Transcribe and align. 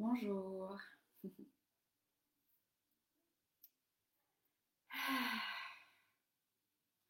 Bonjour. 0.00 0.78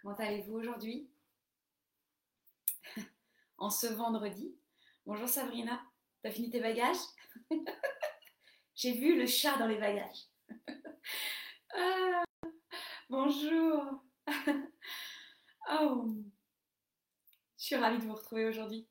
Comment 0.02 0.16
allez-vous 0.16 0.54
aujourd'hui? 0.54 1.08
En 3.58 3.70
ce 3.70 3.86
vendredi. 3.86 4.58
Bonjour 5.06 5.28
Sabrina, 5.28 5.80
t'as 6.24 6.32
fini 6.32 6.50
tes 6.50 6.58
bagages? 6.58 6.96
J'ai 8.74 8.94
vu 8.94 9.16
le 9.16 9.26
chat 9.26 9.56
dans 9.58 9.68
les 9.68 9.78
bagages. 9.78 10.26
Ah, 11.72 12.24
bonjour. 13.08 14.02
Oh, 15.70 16.08
je 17.56 17.64
suis 17.64 17.76
ravie 17.76 17.98
de 17.98 18.02
vous 18.02 18.14
retrouver 18.14 18.46
aujourd'hui. 18.46 18.88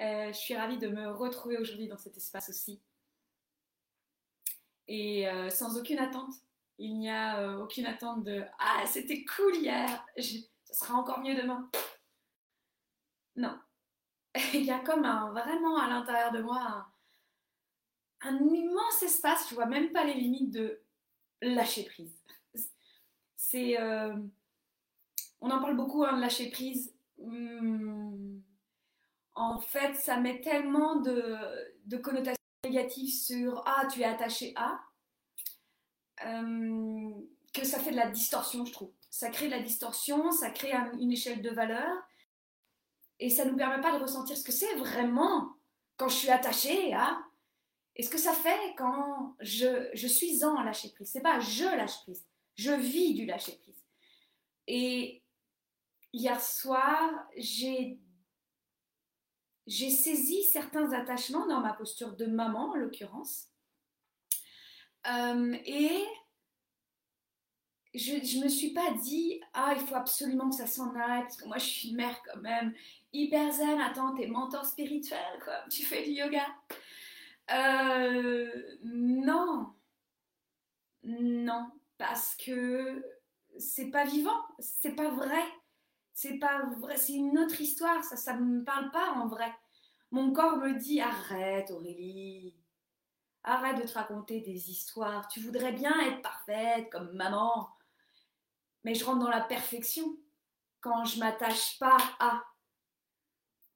Euh, 0.00 0.32
je 0.32 0.38
suis 0.38 0.56
ravie 0.56 0.78
de 0.78 0.88
me 0.88 1.10
retrouver 1.10 1.58
aujourd'hui 1.58 1.86
dans 1.86 1.98
cet 1.98 2.16
espace 2.16 2.48
aussi. 2.48 2.80
Et 4.90 5.28
euh, 5.28 5.48
sans 5.50 5.78
aucune 5.78 5.98
attente. 5.98 6.34
Il 6.78 6.98
n'y 6.98 7.10
a 7.10 7.40
euh, 7.40 7.62
aucune 7.62 7.86
attente 7.86 8.24
de 8.24 8.42
Ah, 8.58 8.84
c'était 8.86 9.24
cool 9.24 9.54
hier, 9.56 10.04
ce 10.18 10.38
sera 10.72 10.94
encore 10.94 11.20
mieux 11.20 11.34
demain. 11.34 11.70
Non. 13.36 13.58
Il 14.54 14.64
y 14.64 14.70
a 14.70 14.80
comme 14.80 15.04
un, 15.04 15.30
vraiment 15.30 15.78
à 15.78 15.88
l'intérieur 15.88 16.32
de 16.32 16.42
moi 16.42 16.86
un, 18.22 18.36
immense 18.36 19.02
espace, 19.02 19.48
je 19.48 19.54
vois 19.54 19.66
même 19.66 19.92
pas 19.92 20.04
les 20.04 20.14
limites 20.14 20.50
de 20.50 20.82
lâcher 21.40 21.84
prise. 21.84 22.14
C'est. 23.36 23.78
on 25.40 25.50
en 25.50 25.60
parle 25.60 25.76
beaucoup, 25.76 26.04
hein, 26.04 26.16
de 26.16 26.20
lâcher 26.20 26.50
prise. 26.50 26.94
Hmm 27.18 28.40
en 29.40 29.58
fait, 29.58 29.94
ça 29.94 30.18
met 30.18 30.40
tellement 30.40 30.96
de, 30.96 31.96
connotations 32.02 32.39
sur 33.08 33.62
Ah, 33.66 33.86
tu 33.92 34.00
es 34.00 34.04
attaché 34.04 34.52
à, 34.56 34.80
euh, 36.24 37.12
que 37.52 37.64
ça 37.64 37.78
fait 37.78 37.90
de 37.90 37.96
la 37.96 38.10
distorsion, 38.10 38.64
je 38.64 38.72
trouve. 38.72 38.92
Ça 39.10 39.30
crée 39.30 39.46
de 39.46 39.52
la 39.52 39.60
distorsion, 39.60 40.30
ça 40.30 40.50
crée 40.50 40.72
une 40.98 41.12
échelle 41.12 41.42
de 41.42 41.50
valeur, 41.50 41.96
et 43.18 43.28
ça 43.28 43.44
nous 43.44 43.56
permet 43.56 43.80
pas 43.80 43.96
de 43.96 44.02
ressentir 44.02 44.36
ce 44.36 44.44
que 44.44 44.52
c'est 44.52 44.74
vraiment 44.76 45.54
quand 45.96 46.08
je 46.08 46.16
suis 46.16 46.30
attachée 46.30 46.94
à. 46.94 47.18
Et 47.96 48.02
ce 48.02 48.08
que 48.08 48.18
ça 48.18 48.32
fait 48.32 48.74
quand 48.78 49.36
je, 49.40 49.90
je 49.92 50.06
suis 50.06 50.44
en 50.44 50.62
lâcher 50.62 50.90
prise. 50.90 51.10
C'est 51.10 51.20
pas 51.20 51.40
je 51.40 51.64
lâche 51.64 52.00
prise, 52.02 52.24
je 52.54 52.70
vis 52.70 53.14
du 53.14 53.26
lâcher 53.26 53.58
prise. 53.58 53.84
Et 54.66 55.22
hier 56.12 56.40
soir, 56.40 57.10
j'ai 57.36 57.98
j'ai 59.66 59.90
saisi 59.90 60.42
certains 60.44 60.92
attachements 60.92 61.46
dans 61.46 61.60
ma 61.60 61.72
posture 61.72 62.16
de 62.16 62.26
maman, 62.26 62.70
en 62.70 62.74
l'occurrence. 62.74 63.48
Euh, 65.06 65.56
et 65.64 66.04
je 67.94 68.14
ne 68.14 68.44
me 68.44 68.48
suis 68.48 68.72
pas 68.72 68.92
dit, 69.02 69.40
ah, 69.52 69.74
il 69.76 69.84
faut 69.84 69.96
absolument 69.96 70.50
que 70.50 70.56
ça 70.56 70.66
s'en 70.66 70.94
aille, 70.94 71.22
parce 71.22 71.36
que 71.36 71.46
moi, 71.46 71.58
je 71.58 71.66
suis 71.66 71.92
mère 71.92 72.20
quand 72.24 72.40
même, 72.40 72.72
hyper 73.12 73.52
zen, 73.52 73.80
attends, 73.80 74.14
t'es 74.14 74.26
mentor 74.26 74.64
spirituel, 74.64 75.18
quoi, 75.44 75.54
tu 75.70 75.84
fais 75.84 76.04
du 76.04 76.12
yoga. 76.12 76.46
Euh, 77.50 78.76
non, 78.84 79.72
non, 81.02 81.68
parce 81.98 82.36
que 82.36 83.04
c'est 83.58 83.90
pas 83.90 84.04
vivant, 84.04 84.40
c'est 84.60 84.94
pas 84.94 85.10
vrai. 85.10 85.42
C'est 86.22 86.38
pas 86.38 86.66
vrai, 86.80 86.98
c'est 86.98 87.14
une 87.14 87.38
autre 87.38 87.58
histoire, 87.62 88.04
ça, 88.04 88.14
ça 88.14 88.34
me 88.34 88.62
parle 88.62 88.90
pas 88.90 89.12
en 89.12 89.26
vrai. 89.26 89.50
Mon 90.10 90.34
corps 90.34 90.58
me 90.58 90.74
dit 90.74 91.00
arrête 91.00 91.70
Aurélie, 91.70 92.54
arrête 93.42 93.80
de 93.80 93.88
te 93.88 93.94
raconter 93.94 94.42
des 94.42 94.70
histoires. 94.70 95.28
Tu 95.28 95.40
voudrais 95.40 95.72
bien 95.72 95.98
être 96.00 96.20
parfaite 96.20 96.90
comme 96.92 97.10
maman, 97.12 97.70
mais 98.84 98.94
je 98.94 99.02
rentre 99.02 99.20
dans 99.20 99.30
la 99.30 99.40
perfection 99.40 100.14
quand 100.82 101.06
je 101.06 101.20
m'attache 101.20 101.78
pas 101.78 101.96
à. 102.18 102.44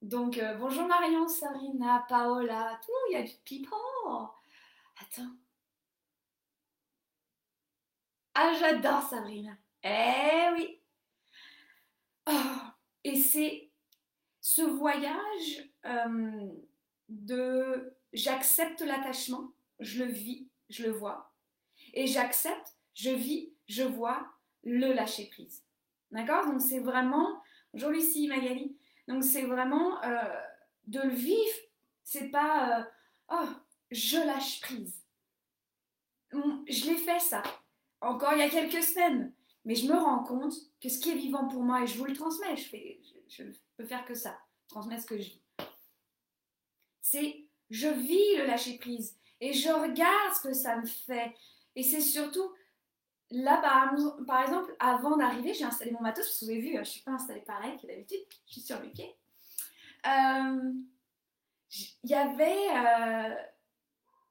Donc 0.02 0.36
euh, 0.36 0.54
bonjour 0.56 0.86
Marion, 0.86 1.26
Sarina, 1.26 2.04
Paola, 2.10 2.78
tout, 2.84 2.92
il 3.08 3.14
y 3.14 3.16
a 3.16 3.22
du 3.22 3.32
people. 3.46 3.72
Attends. 5.00 5.32
Ah 8.34 8.52
j'adore 8.60 9.00
Sabrina. 9.00 9.56
Eh 9.82 10.50
oui. 10.52 10.83
Oh, 12.26 12.32
et 13.04 13.16
c'est 13.16 13.70
ce 14.40 14.62
voyage 14.62 15.70
euh, 15.84 16.48
de 17.08 17.94
j'accepte 18.12 18.80
l'attachement, 18.80 19.52
je 19.80 20.04
le 20.04 20.10
vis, 20.10 20.48
je 20.70 20.84
le 20.84 20.92
vois, 20.92 21.34
et 21.92 22.06
j'accepte, 22.06 22.76
je 22.94 23.10
vis, 23.10 23.52
je 23.68 23.82
vois 23.82 24.26
le 24.62 24.92
lâcher 24.92 25.26
prise. 25.26 25.64
D'accord? 26.10 26.46
Donc 26.46 26.62
c'est 26.62 26.78
vraiment, 26.78 27.42
bonjour 27.72 27.90
Lucie, 27.90 28.28
Magali, 28.28 28.76
donc 29.08 29.22
c'est 29.22 29.42
vraiment 29.42 30.02
euh, 30.04 30.40
de 30.86 31.00
le 31.00 31.14
vivre, 31.14 31.58
c'est 32.04 32.28
pas 32.30 32.80
euh, 32.80 32.84
oh, 33.30 33.48
je 33.90 34.16
lâche 34.16 34.60
prise. 34.60 35.00
Je 36.32 36.86
l'ai 36.86 36.96
fait 36.96 37.20
ça, 37.20 37.42
encore 38.00 38.32
il 38.32 38.40
y 38.40 38.42
a 38.42 38.50
quelques 38.50 38.82
semaines, 38.82 39.32
mais 39.64 39.74
je 39.74 39.86
me 39.86 39.96
rends 39.96 40.22
compte 40.22 40.54
que 40.80 40.88
ce 40.88 40.98
qui 40.98 41.10
est 41.10 41.16
vivant 41.16 41.48
pour 41.48 41.62
moi, 41.62 41.82
et 41.82 41.86
je 41.86 41.96
vous 41.96 42.04
le 42.04 42.12
transmets, 42.12 42.56
je, 42.56 42.64
fais, 42.64 43.00
je, 43.28 43.44
peux 43.76 43.84
faire 43.84 44.04
que 44.04 44.14
ça, 44.14 44.38
transmettre 44.68 45.02
ce 45.02 45.06
que 45.06 45.18
je 45.18 45.30
vis. 45.30 45.42
C'est 47.00 47.48
je 47.70 47.88
vis 47.88 48.36
le 48.36 48.46
lâcher 48.46 48.78
prise 48.78 49.16
et 49.40 49.52
je 49.52 49.68
regarde 49.68 50.34
ce 50.34 50.48
que 50.48 50.52
ça 50.52 50.76
me 50.76 50.86
fait. 50.86 51.34
Et 51.76 51.82
c'est 51.82 52.00
surtout 52.00 52.52
là, 53.30 53.56
par, 54.26 54.42
exemple, 54.42 54.74
avant 54.78 55.16
d'arriver, 55.16 55.54
j'ai 55.54 55.64
installé 55.64 55.90
mon 55.90 56.00
matos, 56.00 56.42
vous 56.42 56.50
avez 56.50 56.60
vu, 56.60 56.72
je 56.74 56.78
ne 56.78 56.84
suis 56.84 57.02
pas 57.02 57.12
installée 57.12 57.40
pareil 57.40 57.76
que 57.80 57.86
d'habitude, 57.86 58.20
je 58.46 58.52
suis 58.52 58.60
sur 58.60 58.80
le 58.80 58.88
quai. 58.88 59.16
Euh, 60.06 60.72
il 62.02 62.10
y 62.10 62.14
avait 62.14 62.68
euh, 62.70 63.34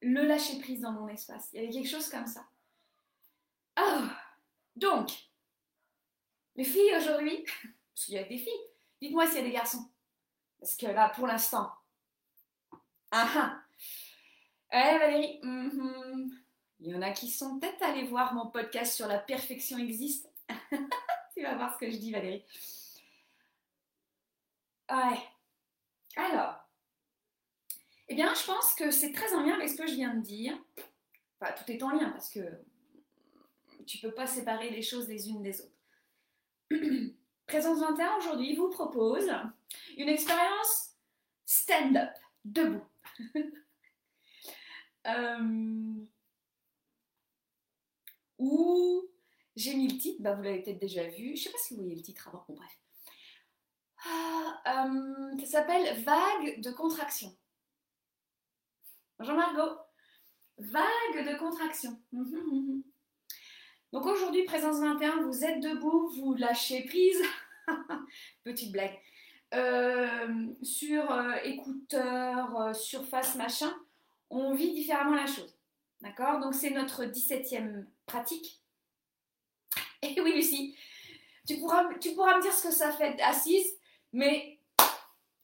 le 0.02 0.26
lâcher 0.26 0.60
prise 0.60 0.82
dans 0.82 0.92
mon 0.94 1.08
espace. 1.08 1.50
Il 1.52 1.62
y 1.62 1.64
avait 1.64 1.74
quelque 1.74 1.90
chose 1.90 2.10
comme 2.10 2.28
ça. 2.28 2.46
Oh, 3.80 4.04
donc, 4.76 5.12
les 6.56 6.64
filles 6.64 6.96
aujourd'hui, 6.98 7.44
parce 7.94 8.06
qu'il 8.06 8.16
y 8.16 8.20
a 8.20 8.24
des 8.24 8.38
filles, 8.38 8.52
dites-moi 9.02 9.28
s'il 9.28 9.38
y 9.38 9.40
a 9.40 9.44
des 9.44 9.52
garçons. 9.52 9.90
Parce 10.60 10.76
que 10.76 10.88
là, 10.88 11.10
pour 11.10 11.28
l'instant, 11.28 11.72
ah 13.12 13.30
ah 13.36 13.64
Eh 14.72 14.98
Valérie, 14.98 15.40
mm-hmm. 15.44 16.30
il 16.80 16.88
y 16.88 16.96
en 16.96 17.02
a 17.02 17.12
qui 17.12 17.30
sont 17.30 17.60
peut-être 17.60 17.84
allés 17.84 18.08
voir 18.08 18.34
mon 18.34 18.50
podcast 18.50 18.94
sur 18.94 19.08
la 19.08 19.20
perfection 19.20 19.78
existe. 19.78 20.32
tu 21.34 21.44
vas 21.44 21.56
voir 21.56 21.74
ce 21.74 21.80
que 21.80 21.92
je 21.92 21.98
dis 21.98 22.12
Valérie. 22.12 22.46
Ouais. 24.90 25.20
Alors, 26.16 26.64
eh 28.08 28.16
bien, 28.16 28.34
je 28.34 28.46
pense 28.46 28.74
que 28.76 28.92
c'est 28.92 29.12
très 29.12 29.34
en 29.34 29.42
lien 29.42 29.56
avec 29.56 29.70
ce 29.70 29.76
que 29.76 29.88
je 29.88 29.94
viens 29.94 30.14
de 30.14 30.22
dire. 30.22 30.58
Enfin, 31.40 31.54
tout 31.54 31.72
est 31.72 31.82
en 31.82 31.90
lien 31.90 32.10
parce 32.12 32.30
que 32.30 32.42
tu 33.86 34.00
peux 34.00 34.14
pas 34.14 34.28
séparer 34.28 34.70
les 34.70 34.82
choses 34.82 35.08
les 35.08 35.30
unes 35.30 35.42
des 35.42 35.62
autres. 35.62 35.72
Présence 37.48 37.80
21 37.80 38.18
aujourd'hui 38.18 38.56
vous 38.56 38.70
propose 38.70 39.30
une 39.98 40.10
expérience 40.10 40.96
stand-up, 41.46 42.12
debout. 42.46 42.86
euh, 45.08 46.06
où 48.40 49.10
j'ai 49.56 49.76
mis 49.76 49.88
le 49.88 49.98
titre, 49.98 50.22
bah 50.22 50.34
vous 50.34 50.42
l'avez 50.42 50.64
peut-être 50.64 50.80
déjà 50.80 51.08
vu, 51.08 51.36
je 51.36 51.44
sais 51.44 51.52
pas 51.52 51.58
si 51.58 51.76
vous 51.76 51.82
voyez 51.82 51.96
le 51.96 52.02
titre 52.02 52.28
avant, 52.28 52.44
bon 52.48 52.56
bref. 52.56 52.80
Ah, 54.06 54.88
euh, 54.88 55.38
ça 55.42 55.46
s'appelle 55.46 56.04
Vague 56.04 56.60
de 56.62 56.72
contraction. 56.72 57.36
Bonjour 59.20 59.36
Margot. 59.36 59.78
Vague 60.58 61.32
de 61.32 61.38
contraction. 61.38 62.02
Donc 63.94 64.08
aujourd'hui, 64.08 64.44
présence 64.46 64.80
21, 64.80 65.22
vous 65.22 65.46
êtes 65.46 65.60
debout, 65.60 66.10
vous 66.16 66.34
lâchez 66.34 66.82
prise. 66.82 67.22
Petite 68.44 68.72
blague. 68.72 69.00
Euh, 69.54 70.48
sur 70.64 71.12
euh, 71.12 71.36
écouteurs, 71.44 72.60
euh, 72.60 72.74
surface, 72.74 73.36
machin, 73.36 73.72
on 74.32 74.56
vit 74.56 74.74
différemment 74.74 75.14
la 75.14 75.28
chose. 75.28 75.56
D'accord? 76.02 76.40
Donc 76.40 76.56
c'est 76.56 76.72
notre 76.72 77.06
17e 77.06 77.86
pratique. 78.08 78.64
Et 80.02 80.20
oui, 80.22 80.34
Lucie, 80.34 80.76
tu 81.48 81.60
pourras, 81.60 81.94
tu 82.00 82.16
pourras 82.16 82.38
me 82.38 82.42
dire 82.42 82.52
ce 82.52 82.70
que 82.70 82.74
ça 82.74 82.92
fait 82.94 83.22
assise, 83.22 83.78
mais 84.12 84.58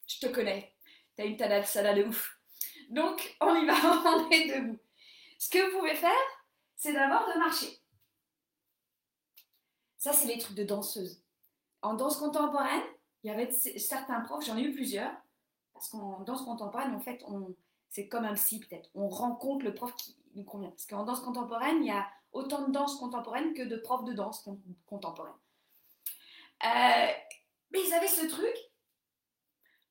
je 0.07 0.25
te 0.25 0.33
connais. 0.33 0.73
T'as 1.15 1.25
une 1.25 1.37
tadalsada 1.37 1.93
de 1.93 2.01
ouf. 2.01 2.35
Donc, 2.89 3.37
on 3.41 3.53
y 3.53 3.67
va, 3.67 3.75
on 4.05 4.29
est 4.31 4.47
debout. 4.47 4.79
Ce 5.37 5.51
que 5.51 5.69
vous 5.69 5.77
pouvez 5.77 5.95
faire, 5.95 6.09
c'est 6.75 6.93
d'abord 6.93 7.31
de 7.31 7.37
marcher. 7.37 7.78
Ça, 9.99 10.13
c'est 10.13 10.27
les 10.27 10.37
trucs 10.39 10.55
de 10.55 10.63
danseuse. 10.63 11.21
En 11.81 11.93
danse 11.93 12.17
contemporaine, 12.17 12.81
il 13.23 13.27
y 13.27 13.33
avait 13.33 13.51
certains 13.51 14.21
profs, 14.21 14.45
j'en 14.45 14.57
ai 14.57 14.61
eu 14.61 14.73
plusieurs, 14.73 15.11
parce 15.73 15.89
qu'en 15.89 16.21
danse 16.21 16.41
contemporaine, 16.43 16.95
en 16.95 16.99
fait, 16.99 17.23
on 17.27 17.55
C'est 17.89 18.07
comme 18.07 18.23
un 18.23 18.35
psy 18.35 18.59
peut-être. 18.59 18.89
On 18.93 19.09
rencontre 19.09 19.65
le 19.65 19.73
prof 19.73 19.93
qui 19.95 20.15
nous 20.35 20.43
convient. 20.43 20.69
Parce 20.69 20.85
qu'en 20.85 21.03
danse 21.03 21.21
contemporaine, 21.21 21.83
il 21.83 21.87
y 21.87 21.91
a 21.91 22.07
autant 22.31 22.67
de 22.67 22.71
danse 22.71 22.95
contemporaine 22.97 23.53
que 23.53 23.63
de 23.63 23.77
profs 23.77 24.05
de 24.05 24.13
danse 24.13 24.47
contemporaine. 24.85 25.33
Euh, 26.63 27.11
mais 27.71 27.79
ils 27.85 27.93
avaient 27.93 28.07
ce 28.07 28.25
truc, 28.27 28.55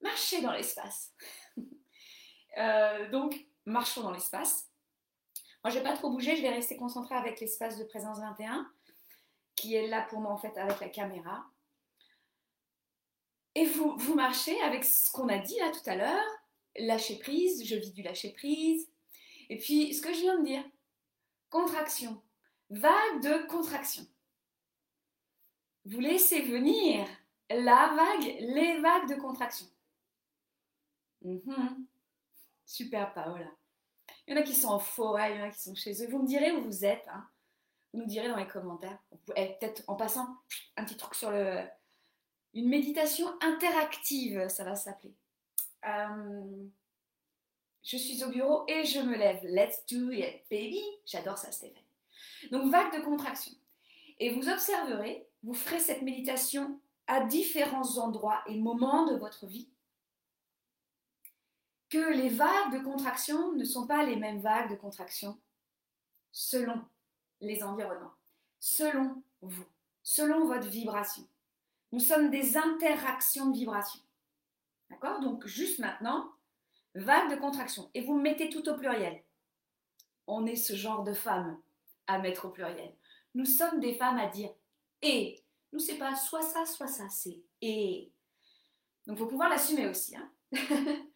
marcher 0.01 0.41
dans 0.43 0.53
l'espace. 0.53 1.13
Euh, 2.57 3.09
donc, 3.11 3.47
marchons 3.67 4.03
dans 4.03 4.11
l'espace. 4.11 4.69
Moi, 5.63 5.71
je 5.71 5.79
vais 5.79 5.85
pas 5.85 5.97
trop 5.97 6.11
bouger, 6.11 6.35
je 6.35 6.43
vais 6.43 6.49
rester 6.49 6.77
concentrée 6.77 7.15
avec 7.15 7.39
l'espace 7.39 7.79
de 7.79 7.85
présence 7.85 8.19
21, 8.19 8.69
qui 9.61 9.75
est 9.75 9.87
là 9.89 10.03
pour 10.03 10.21
moi 10.21 10.33
en 10.33 10.39
fait 10.39 10.57
avec 10.57 10.81
la 10.81 10.89
caméra. 10.89 11.45
Et 13.55 13.67
vous, 13.67 13.97
vous 13.97 14.15
marchez 14.15 14.61
avec 14.63 14.85
ce 14.85 15.11
qu'on 15.11 15.29
a 15.29 15.39
dit 15.39 15.59
là 15.59 15.73
tout 15.73 15.91
à 15.91 15.97
l'heure, 15.97 16.39
lâcher 16.77 17.19
prise, 17.19 17.65
je 17.65 17.77
vis 17.77 17.93
du 17.93 18.03
lâcher 18.03 18.33
prise. 18.33 18.89
Et 19.51 19.57
puis, 19.57 19.95
ce 19.95 20.03
que 20.03 20.13
je 20.13 20.21
viens 20.21 20.39
de 20.39 20.45
dire, 20.45 20.65
contraction, 21.51 22.23
vague 22.71 23.23
de 23.23 23.47
contraction. 23.47 24.07
Vous 25.87 26.01
laissez 26.01 26.43
venir 26.43 27.09
la 27.51 27.95
vague, 27.95 28.37
les 28.41 28.79
vagues 28.81 29.09
de 29.09 29.15
contraction. 29.15 29.67
Mhm. 31.23 31.87
Super 32.67 33.13
Paola. 33.15 33.51
Il 34.27 34.35
y 34.35 34.39
en 34.39 34.41
a 34.41 34.45
qui 34.45 34.55
sont 34.55 34.69
en 34.69 34.79
forêt, 34.79 35.35
il 35.35 35.39
y 35.39 35.43
en 35.43 35.47
a 35.47 35.51
qui 35.51 35.61
sont 35.61 35.75
chez 35.75 36.05
eux. 36.05 36.09
Vous 36.11 36.23
me 36.23 36.27
direz 36.27 36.53
où 36.53 36.63
vous 36.63 36.85
êtes. 36.85 37.09
Hein. 37.09 37.27
Nous 37.95 38.07
direz 38.07 38.29
dans 38.29 38.37
les 38.37 38.47
commentaires. 38.47 38.99
Eh, 39.37 39.57
peut-être 39.59 39.83
en 39.87 39.97
passant 39.97 40.37
un 40.77 40.85
petit 40.85 40.97
truc 40.97 41.15
sur 41.15 41.31
le... 41.31 41.63
Une 42.55 42.69
méditation 42.69 43.29
interactive, 43.41 44.49
ça 44.49 44.65
va 44.65 44.75
s'appeler. 44.75 45.15
Euh, 45.87 46.67
je 47.83 47.97
suis 47.97 48.25
au 48.25 48.31
bureau 48.31 48.65
et 48.69 48.85
je 48.85 49.01
me 49.01 49.17
lève. 49.17 49.41
Let's 49.45 49.85
do 49.87 50.11
it, 50.11 50.45
baby. 50.51 50.83
J'adore 51.07 51.39
ça, 51.39 51.53
Stéphane. 51.53 51.83
Donc, 52.51 52.71
vague 52.71 52.95
de 52.99 53.05
contraction. 53.05 53.53
Et 54.19 54.31
vous 54.31 54.49
observerez, 54.49 55.29
vous 55.43 55.55
ferez 55.55 55.79
cette 55.79 56.03
méditation 56.03 56.81
à 57.07 57.25
différents 57.25 57.99
endroits 57.99 58.43
et 58.47 58.59
moments 58.59 59.07
de 59.07 59.17
votre 59.17 59.47
vie 59.47 59.69
que 61.89 62.13
les 62.13 62.29
vagues 62.29 62.73
de 62.73 62.85
contraction 62.85 63.53
ne 63.53 63.65
sont 63.65 63.87
pas 63.87 64.05
les 64.05 64.17
mêmes 64.17 64.41
vagues 64.41 64.71
de 64.71 64.77
contraction 64.77 65.41
selon 66.33 66.85
les 67.41 67.63
environnements, 67.63 68.15
selon 68.59 69.23
vous, 69.43 69.67
selon 70.03 70.47
votre 70.47 70.69
vibration. 70.69 71.27
Nous 71.93 72.01
sommes 72.01 72.31
des 72.31 72.57
interactions 72.57 73.51
de 73.51 73.57
vibration. 73.57 74.01
D'accord? 74.91 75.21
Donc 75.21 75.47
juste 75.47 75.79
maintenant, 75.79 76.33
vague 76.95 77.31
de 77.31 77.37
contraction. 77.37 77.91
Et 77.95 78.03
vous 78.03 78.19
mettez 78.19 78.49
tout 78.51 78.69
au 78.69 78.77
pluriel. 78.77 79.23
On 80.27 80.47
est 80.47 80.57
ce 80.57 80.75
genre 80.75 81.05
de 81.05 81.15
femmes 81.15 81.59
à 82.07 82.19
mettre 82.19 82.47
au 82.47 82.51
pluriel. 82.51 82.95
Nous 83.35 83.47
sommes 83.47 83.81
des 83.81 83.95
femmes 83.95 84.19
à 84.19 84.27
dire 84.27 84.51
et. 85.03 85.43
Nous, 85.73 85.79
c'est 85.79 85.99
pas 85.99 86.17
soit 86.17 86.43
ça, 86.43 86.65
soit 86.65 86.87
ça, 86.87 87.09
c'est 87.11 87.43
et. 87.61 88.11
Donc, 89.07 89.19
faut 89.19 89.27
pouvoir 89.27 89.51
l'assumer 89.51 89.87
aussi. 89.87 90.17
Hein 90.17 90.31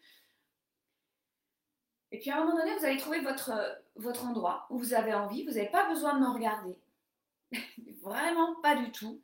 Et 2.13 2.19
puis 2.19 2.31
à 2.31 2.37
un 2.37 2.45
moment 2.45 2.59
donné, 2.59 2.77
vous 2.77 2.85
allez 2.85 2.99
trouver 2.99 3.21
votre, 3.21 3.53
votre 3.97 4.27
endroit 4.27 4.67
où 4.71 4.79
vous 4.79 4.95
avez 4.95 5.15
envie. 5.15 5.45
Vous 5.45 5.53
n'avez 5.53 5.71
pas 5.71 5.89
besoin 5.89 6.15
de 6.15 6.21
me 6.21 6.29
regarder. 6.29 6.79
Vraiment 8.03 8.55
pas 8.63 8.77
du 8.77 8.93
tout. 8.93 9.21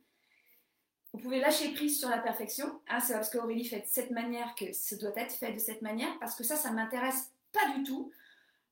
Vous 1.13 1.21
pouvez 1.21 1.41
lâcher 1.41 1.73
prise 1.75 1.99
sur 1.99 2.09
la 2.09 2.19
perfection. 2.19 2.81
Hein, 2.89 3.01
c'est 3.01 3.13
parce 3.13 3.31
qu'Aurélie 3.31 3.67
fait 3.67 3.81
de 3.81 3.87
cette 3.87 4.11
manière 4.11 4.55
que 4.55 4.73
ça 4.73 4.97
doit 4.97 5.13
être 5.17 5.33
fait 5.33 5.53
de 5.53 5.59
cette 5.59 5.83
manière. 5.83 6.19
Parce 6.19 6.35
que 6.35 6.45
ça, 6.45 6.57
ça 6.57 6.71
ne 6.71 6.77
m'intéresse 6.77 7.31
pas 7.53 7.71
du 7.77 7.83
tout. 7.83 8.11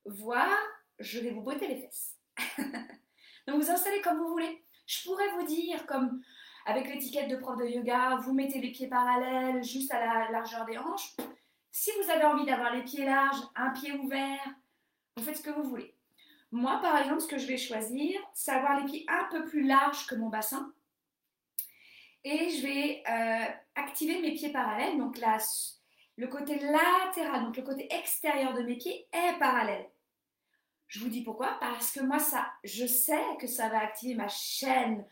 Voir, 0.05 0.57
je 0.99 1.19
vais 1.19 1.31
vous 1.31 1.41
botter 1.41 1.67
les 1.67 1.81
fesses. 1.81 2.15
Donc 3.47 3.61
vous 3.61 3.69
installez 3.69 4.01
comme 4.01 4.17
vous 4.17 4.29
voulez. 4.29 4.63
Je 4.87 5.03
pourrais 5.03 5.29
vous 5.37 5.45
dire, 5.45 5.85
comme 5.85 6.21
avec 6.65 6.87
l'étiquette 6.87 7.29
de 7.29 7.35
prof 7.35 7.57
de 7.57 7.65
yoga, 7.65 8.15
vous 8.17 8.33
mettez 8.33 8.59
les 8.59 8.71
pieds 8.71 8.87
parallèles 8.87 9.63
juste 9.63 9.93
à 9.93 9.99
la 9.99 10.31
largeur 10.31 10.65
des 10.65 10.77
hanches. 10.77 11.15
Si 11.71 11.91
vous 12.01 12.09
avez 12.09 12.23
envie 12.23 12.45
d'avoir 12.45 12.73
les 12.73 12.83
pieds 12.83 13.05
larges, 13.05 13.41
un 13.55 13.69
pied 13.71 13.93
ouvert, 13.93 14.49
vous 15.15 15.23
faites 15.23 15.37
ce 15.37 15.41
que 15.41 15.51
vous 15.51 15.63
voulez. 15.63 15.95
Moi, 16.51 16.79
par 16.81 16.97
exemple, 16.97 17.21
ce 17.21 17.27
que 17.27 17.37
je 17.37 17.47
vais 17.47 17.57
choisir, 17.57 18.19
c'est 18.33 18.51
avoir 18.51 18.79
les 18.79 18.85
pieds 18.85 19.05
un 19.07 19.25
peu 19.29 19.45
plus 19.45 19.63
larges 19.63 20.07
que 20.07 20.15
mon 20.15 20.29
bassin. 20.29 20.73
Et 22.23 22.49
je 22.49 22.61
vais 22.61 23.03
euh, 23.09 23.45
activer 23.75 24.21
mes 24.21 24.33
pieds 24.33 24.51
parallèles. 24.51 24.97
Donc 24.97 25.17
là, 25.17 25.37
le 26.15 26.27
côté 26.27 26.59
latéral, 26.59 27.43
donc 27.43 27.57
le 27.57 27.63
côté 27.63 27.93
extérieur 27.93 28.53
de 28.53 28.63
mes 28.63 28.75
pieds 28.75 29.07
est 29.11 29.37
parallèle. 29.39 29.89
Je 30.87 30.99
vous 30.99 31.09
dis 31.09 31.23
pourquoi? 31.23 31.57
Parce 31.59 31.91
que 31.91 31.99
moi, 31.99 32.19
ça, 32.19 32.47
je 32.63 32.85
sais 32.85 33.23
que 33.39 33.47
ça 33.47 33.67
va 33.69 33.79
activer 33.79 34.15
ma 34.15 34.29
chaîne 34.29 35.05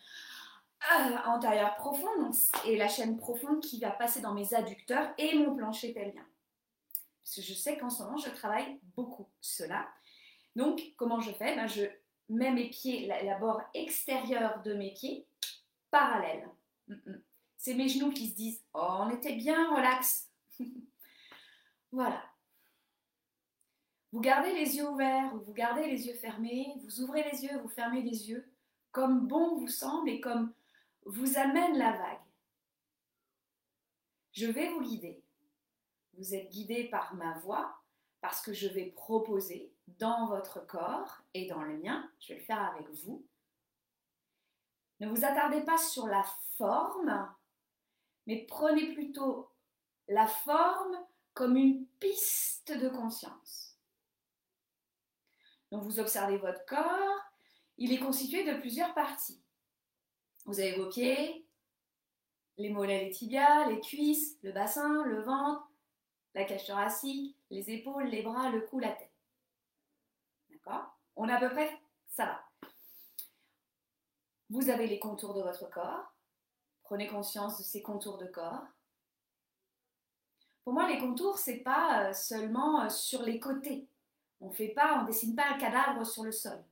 euh, 0.99 1.17
antérieure 1.25 1.75
profonde 1.75 2.33
et 2.65 2.77
la 2.77 2.87
chaîne 2.87 3.17
profonde 3.17 3.59
qui 3.59 3.79
va 3.79 3.91
passer 3.91 4.21
dans 4.21 4.33
mes 4.33 4.53
adducteurs 4.53 5.13
et 5.17 5.35
mon 5.35 5.55
plancher 5.55 5.93
pelvien. 5.93 6.25
Je 7.25 7.53
sais 7.53 7.77
qu'en 7.77 7.89
ce 7.89 8.03
moment, 8.03 8.17
je 8.17 8.29
travaille 8.29 8.79
beaucoup 8.95 9.27
cela. 9.41 9.87
Donc, 10.55 10.81
comment 10.95 11.19
je 11.19 11.31
fais? 11.31 11.55
Ben, 11.55 11.67
Je 11.67 11.85
mets 12.29 12.51
mes 12.51 12.69
pieds, 12.69 13.07
la, 13.07 13.37
bord 13.37 13.61
extérieure 13.73 14.61
de 14.61 14.73
mes 14.73 14.93
pieds, 14.93 15.27
parallèle. 15.89 16.47
Mm, 16.87 16.93
mm. 16.93 17.23
C'est 17.57 17.73
mes 17.73 17.89
genoux 17.89 18.11
qui 18.11 18.29
se 18.29 18.35
disent 18.35 18.63
Oh, 18.73 18.97
on 18.99 19.09
était 19.09 19.35
bien 19.35 19.75
relax. 19.75 20.29
voilà. 21.91 22.23
Vous 24.11 24.21
gardez 24.21 24.53
les 24.53 24.77
yeux 24.77 24.87
ouverts 24.87 25.33
ou 25.33 25.39
vous 25.39 25.53
gardez 25.53 25.87
les 25.87 26.07
yeux 26.07 26.13
fermés, 26.13 26.73
vous 26.83 27.01
ouvrez 27.01 27.29
les 27.29 27.43
yeux, 27.43 27.59
vous 27.59 27.67
fermez 27.67 28.01
les 28.01 28.29
yeux, 28.29 28.49
comme 28.91 29.27
bon 29.27 29.57
vous 29.57 29.67
semble 29.67 30.09
et 30.09 30.21
comme 30.21 30.53
vous 31.05 31.37
amène 31.37 31.77
la 31.77 31.91
vague. 31.91 32.21
Je 34.31 34.45
vais 34.45 34.69
vous 34.69 34.81
guider 34.81 35.24
vous 36.17 36.35
êtes 36.35 36.49
guidé 36.49 36.85
par 36.85 37.13
ma 37.15 37.37
voix 37.39 37.81
parce 38.21 38.41
que 38.41 38.53
je 38.53 38.67
vais 38.67 38.85
proposer 38.85 39.71
dans 39.99 40.27
votre 40.27 40.65
corps 40.65 41.21
et 41.33 41.47
dans 41.47 41.61
le 41.61 41.77
mien, 41.77 42.09
je 42.19 42.33
vais 42.33 42.39
le 42.39 42.45
faire 42.45 42.61
avec 42.61 42.89
vous. 42.89 43.25
Ne 44.99 45.07
vous 45.07 45.25
attardez 45.25 45.61
pas 45.61 45.77
sur 45.77 46.07
la 46.07 46.23
forme, 46.57 47.29
mais 48.25 48.45
prenez 48.47 48.93
plutôt 48.93 49.51
la 50.07 50.27
forme 50.27 50.97
comme 51.33 51.57
une 51.57 51.85
piste 51.99 52.71
de 52.71 52.89
conscience. 52.89 53.77
Donc 55.71 55.83
vous 55.83 55.99
observez 55.99 56.37
votre 56.37 56.65
corps, 56.65 57.21
il 57.77 57.91
est 57.91 57.99
constitué 57.99 58.43
de 58.43 58.59
plusieurs 58.59 58.93
parties. 58.93 59.41
Vous 60.45 60.59
avez 60.59 60.75
vos 60.77 60.87
pieds, 60.87 61.45
les 62.57 62.69
mollets, 62.69 63.05
les 63.05 63.11
tibias, 63.11 63.67
les 63.67 63.81
cuisses, 63.81 64.37
le 64.41 64.51
bassin, 64.51 65.03
le 65.03 65.21
ventre, 65.21 65.69
la 66.35 66.43
cage 66.43 66.65
thoracique, 66.65 67.35
les 67.49 67.71
épaules, 67.71 68.07
les 68.07 68.21
bras, 68.21 68.49
le 68.49 68.61
cou, 68.61 68.79
la 68.79 68.91
tête. 68.91 69.11
D'accord? 70.49 70.95
On 71.15 71.29
a 71.29 71.35
à 71.35 71.39
peu 71.39 71.49
près, 71.49 71.79
ça 72.09 72.25
va. 72.25 72.69
Vous 74.49 74.69
avez 74.69 74.85
les 74.85 74.99
contours 74.99 75.33
de 75.33 75.41
votre 75.41 75.69
corps. 75.69 76.13
Prenez 76.83 77.07
conscience 77.07 77.57
de 77.57 77.63
ces 77.63 77.81
contours 77.81 78.17
de 78.17 78.27
corps. 78.27 78.63
Pour 80.65 80.73
moi, 80.73 80.87
les 80.87 80.99
contours, 80.99 81.37
c'est 81.37 81.59
pas 81.59 82.09
euh, 82.09 82.13
seulement 82.13 82.81
euh, 82.81 82.89
sur 82.89 83.23
les 83.23 83.39
côtés. 83.39 83.87
On 84.41 84.51
fait 84.51 84.69
pas, 84.69 84.99
on 84.99 85.05
dessine 85.05 85.35
pas 85.35 85.47
un 85.47 85.57
cadavre 85.57 86.05
sur 86.05 86.23
le 86.23 86.31
sol. 86.31 86.63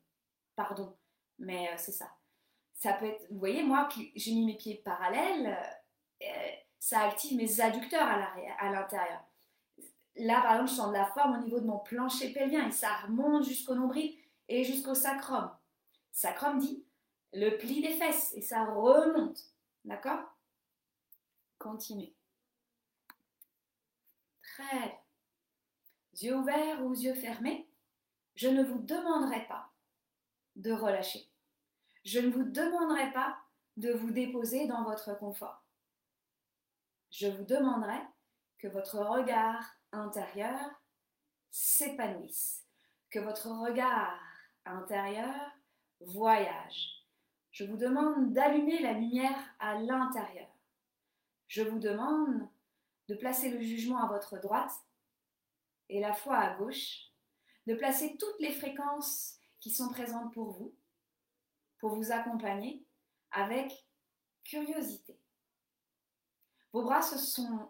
Pardon, 0.56 0.96
mais 1.40 1.70
euh, 1.70 1.76
c'est 1.78 1.94
ça. 1.94 2.12
Ça 2.74 2.94
peut 2.94 3.16
vous 3.30 3.40
voyez, 3.40 3.64
moi, 3.64 3.88
j'ai 4.16 4.34
mis 4.34 4.46
mes 4.46 4.58
pieds 4.58 4.76
parallèles, 4.76 5.58
ça 6.80 7.02
active 7.02 7.38
mes 7.38 7.62
adducteurs 7.62 8.06
à 8.06 8.72
l'intérieur. 8.72 9.24
Là, 10.16 10.42
par 10.42 10.54
exemple, 10.54 10.70
je 10.70 10.76
sens 10.76 10.88
de 10.90 10.94
la 10.94 11.06
forme 11.08 11.38
au 11.38 11.44
niveau 11.44 11.60
de 11.60 11.66
mon 11.66 11.80
plancher 11.80 12.32
pelvien 12.34 12.68
et 12.68 12.72
ça 12.72 12.96
remonte 12.98 13.46
jusqu'au 13.46 13.76
nombril 13.76 14.16
et 14.48 14.64
jusqu'au 14.64 14.94
sacrum. 14.94 15.50
Sacrum 16.12 16.60
dit 16.60 16.86
le 17.34 17.58
pli 17.58 17.82
des 17.82 17.94
fesses 17.94 18.32
et 18.34 18.42
ça 18.42 18.66
remonte. 18.66 19.40
D'accord? 19.86 20.22
Continuez. 21.58 22.16
Très 24.42 24.80
bien. 24.80 24.98
Yeux 26.22 26.38
ouverts 26.38 26.86
ou 26.86 26.94
yeux 26.94 27.16
fermés, 27.16 27.68
je 28.36 28.48
ne 28.48 28.64
vous 28.64 28.78
demanderai 28.78 29.48
pas 29.48 29.72
de 30.56 30.72
relâcher. 30.72 31.28
Je 32.06 32.20
ne 32.20 32.30
vous 32.30 32.44
demanderai 32.44 33.12
pas 33.14 33.38
de 33.78 33.92
vous 33.92 34.12
déposer 34.12 34.68
dans 34.68 34.84
votre 34.84 35.18
confort. 35.18 35.64
Je 37.10 37.28
vous 37.28 37.44
demanderai 37.44 38.00
que 38.60 38.68
votre 38.68 39.00
regard 39.00 39.76
intérieur 39.94 40.60
s'épanouisse, 41.52 42.66
que 43.10 43.20
votre 43.20 43.48
regard 43.48 44.20
intérieur 44.66 45.36
voyage. 46.02 47.06
Je 47.52 47.66
vous 47.66 47.78
demande 47.78 48.34
d'allumer 48.34 48.80
la 48.80 48.94
lumière 48.94 49.38
à 49.60 49.76
l'intérieur. 49.76 50.50
Je 51.48 51.62
vous 51.62 51.80
demande 51.80 52.50
de 53.08 53.16
placer 53.16 53.52
le 53.52 53.62
jugement 53.62 54.00
à 54.00 54.08
votre 54.08 54.40
droite 54.40 54.74
et 55.90 56.00
la 56.00 56.14
fois 56.14 56.38
à 56.38 56.56
gauche, 56.56 57.12
de 57.68 57.76
placer 57.76 58.18
toutes 58.18 58.40
les 58.40 58.52
fréquences 58.52 59.38
qui 59.60 59.70
sont 59.70 59.90
présentes 59.90 60.34
pour 60.34 60.52
vous, 60.52 60.74
pour 61.78 61.96
vous 61.96 62.12
accompagner 62.12 62.86
avec 63.32 63.86
curiosité. 64.44 65.20
Vos 66.72 66.84
bras, 66.84 67.02
sont, 67.02 67.70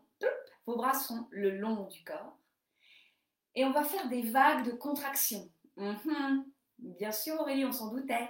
vos 0.66 0.76
bras 0.76 0.94
sont 0.94 1.28
le 1.32 1.52
long 1.52 1.88
du 1.88 2.04
corps 2.04 2.38
et 3.56 3.66
on 3.66 3.72
va 3.72 3.84
faire 3.84 4.08
des 4.10 4.22
vagues 4.22 4.66
de 4.66 4.72
contraction. 4.72 5.50
Mhm. 5.78 6.46
Bien 6.80 7.12
sûr, 7.12 7.40
Aurélie, 7.40 7.66
on 7.66 7.72
s'en 7.72 7.92
doutait. 7.92 8.30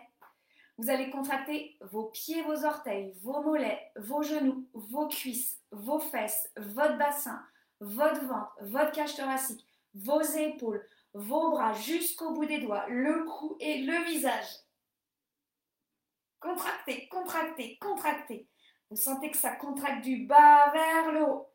Vous 0.78 0.90
allez 0.90 1.10
contracter 1.12 1.78
vos 1.82 2.06
pieds, 2.06 2.42
vos 2.42 2.66
orteils, 2.66 3.14
vos 3.22 3.42
mollets, 3.42 3.92
vos 3.96 4.24
genoux, 4.24 4.68
vos 4.74 5.08
cuisses, 5.08 5.62
vos 5.72 6.00
fesses, 6.00 6.52
votre 6.58 6.98
bassin, 6.98 7.46
votre 7.80 8.26
ventre, 8.26 8.56
votre 8.62 8.92
cage 8.92 9.16
thoracique, 9.16 9.66
vos 9.94 10.22
épaules, 10.22 10.86
vos 11.14 11.52
bras 11.52 11.74
jusqu'au 11.74 12.34
bout 12.34 12.46
des 12.46 12.60
doigts, 12.60 12.88
le 12.90 13.24
cou 13.24 13.56
et 13.60 13.84
le 13.84 14.04
visage. 14.06 14.48
Contractez, 16.40 17.08
contractez, 17.08 17.78
contractez. 17.80 18.48
Vous 18.90 18.98
sentez 18.98 19.32
que 19.32 19.38
ça 19.38 19.52
contracte 19.56 20.04
du 20.04 20.26
bas 20.26 20.72
vers 20.72 21.12
le 21.12 21.24
haut. 21.24 21.52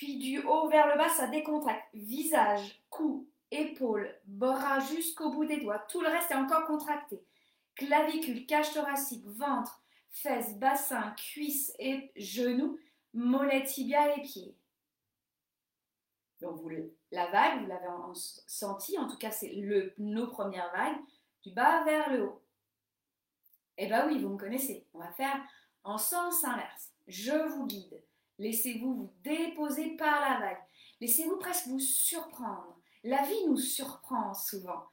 Puis 0.00 0.16
du 0.16 0.38
haut 0.38 0.66
vers 0.70 0.88
le 0.88 0.96
bas, 0.96 1.10
ça 1.10 1.26
décontracte. 1.26 1.86
Visage, 1.92 2.82
cou, 2.88 3.28
épaules, 3.50 4.10
bras 4.24 4.80
jusqu'au 4.80 5.30
bout 5.30 5.44
des 5.44 5.60
doigts. 5.60 5.84
Tout 5.90 6.00
le 6.00 6.08
reste 6.08 6.30
est 6.30 6.36
encore 6.36 6.64
contracté. 6.64 7.22
Clavicule, 7.74 8.46
cage 8.46 8.72
thoracique, 8.72 9.26
ventre, 9.26 9.84
fesses, 10.08 10.56
bassin, 10.56 11.14
cuisses 11.18 11.74
et 11.78 12.10
genoux, 12.16 12.78
mollets, 13.12 13.64
tibia 13.64 14.16
et 14.16 14.22
pieds. 14.22 14.56
Donc 16.40 16.56
vous, 16.62 16.70
la 17.10 17.30
vague, 17.30 17.60
vous 17.60 17.66
l'avez 17.66 17.88
senti, 18.46 18.98
en 18.98 19.06
tout 19.06 19.18
cas 19.18 19.30
c'est 19.30 19.52
nos 19.98 20.28
premières 20.28 20.72
vagues, 20.72 20.96
du 21.42 21.52
bas 21.52 21.84
vers 21.84 22.10
le 22.10 22.22
haut. 22.24 22.42
Eh 23.76 23.86
bien 23.86 24.06
oui, 24.06 24.18
vous 24.18 24.30
me 24.30 24.38
connaissez, 24.38 24.86
on 24.94 24.98
va 24.98 25.12
faire 25.12 25.44
en 25.84 25.98
sens 25.98 26.42
inverse. 26.42 26.88
Je 27.06 27.48
vous 27.50 27.66
guide. 27.66 28.02
Laissez-vous 28.40 28.94
vous 28.94 29.12
déposer 29.22 29.96
par 29.96 30.18
la 30.18 30.40
vague. 30.40 30.62
Laissez-vous 31.02 31.36
presque 31.36 31.66
vous 31.66 31.78
surprendre. 31.78 32.74
La 33.04 33.22
vie 33.22 33.46
nous 33.46 33.58
surprend 33.58 34.32
souvent. 34.32 34.86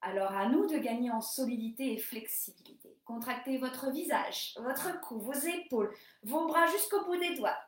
Alors 0.00 0.32
à 0.32 0.48
nous 0.48 0.66
de 0.66 0.78
gagner 0.78 1.10
en 1.10 1.20
solidité 1.20 1.92
et 1.92 1.98
flexibilité. 1.98 2.96
Contractez 3.04 3.58
votre 3.58 3.90
visage, 3.90 4.54
votre 4.62 4.98
cou, 5.02 5.20
vos 5.20 5.34
épaules, 5.34 5.94
vos 6.22 6.46
bras 6.46 6.66
jusqu'au 6.68 7.04
bout 7.04 7.18
des 7.18 7.34
doigts. 7.34 7.58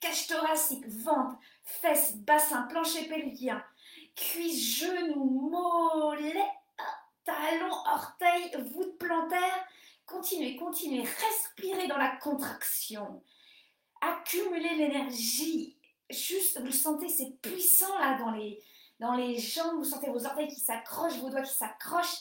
Cage 0.00 0.26
thoracique, 0.26 0.88
ventre, 0.88 1.38
fesses, 1.62 2.16
bassin, 2.16 2.62
plancher 2.62 3.06
pelvien, 3.06 3.62
cuisses, 4.16 4.80
genoux, 4.80 5.48
mollets, 5.48 6.50
talons, 7.24 7.82
orteils, 7.86 8.56
voûte 8.72 8.98
plantaire. 8.98 9.64
Continuez, 10.06 10.56
continuez, 10.56 11.02
respirez 11.02 11.86
dans 11.86 11.98
la 11.98 12.16
contraction. 12.16 13.22
Accumulez 14.04 14.74
l'énergie. 14.76 15.78
Juste, 16.10 16.60
vous 16.60 16.72
sentez, 16.72 17.08
c'est 17.08 17.40
puissant 17.40 17.98
là 17.98 18.18
dans 18.18 18.30
les, 18.32 18.62
dans 19.00 19.14
les 19.14 19.38
jambes. 19.38 19.76
Vous 19.76 19.84
sentez 19.84 20.10
vos 20.10 20.26
orteils 20.26 20.48
qui 20.48 20.60
s'accrochent, 20.60 21.18
vos 21.18 21.30
doigts 21.30 21.42
qui 21.42 21.54
s'accrochent. 21.54 22.18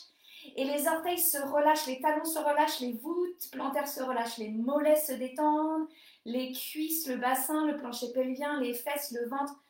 Et 0.56 0.64
les 0.66 0.88
orteils 0.88 1.20
se 1.20 1.38
relâchent, 1.38 1.88
les 1.88 2.02
talons 2.02 2.26
se 2.26 2.40
relâchent, 2.40 2.80
les 2.80 2.94
voûtes 2.94 3.50
plantaires 3.52 3.88
se 3.88 4.02
relâchent, 4.02 4.38
les 4.38 4.50
mollets 4.50 5.00
se 5.00 5.14
détendent, 5.14 5.88
les 6.26 6.52
cuisses, 6.52 7.08
le 7.08 7.18
bassin, 7.18 7.66
le 7.66 7.78
plancher 7.78 8.12
pelvien, 8.14 8.60
les 8.60 8.74
fesses, 8.74 9.12
le 9.12 9.28
ventre. 9.30 9.64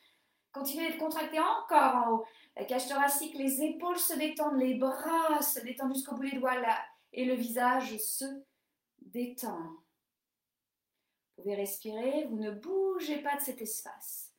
Continuez 0.51 0.93
de 0.93 0.99
contracter 0.99 1.39
encore 1.39 1.95
en 1.95 2.11
haut. 2.11 2.25
La 2.55 2.65
cage 2.65 2.87
thoracique, 2.87 3.35
les 3.35 3.61
épaules 3.63 3.97
se 3.97 4.17
détendent, 4.17 4.59
les 4.59 4.75
bras 4.75 5.41
se 5.41 5.59
détendent 5.59 5.95
jusqu'au 5.95 6.15
bout 6.15 6.29
des 6.29 6.37
doigts 6.37 6.59
là, 6.59 6.77
et 7.11 7.25
le 7.25 7.33
visage 7.33 7.97
se 7.97 8.25
détend. 9.01 9.82
Vous 11.35 11.43
pouvez 11.43 11.55
respirer, 11.55 12.27
vous 12.29 12.37
ne 12.37 12.51
bougez 12.51 13.21
pas 13.21 13.35
de 13.37 13.41
cet 13.41 13.61
espace. 13.61 14.31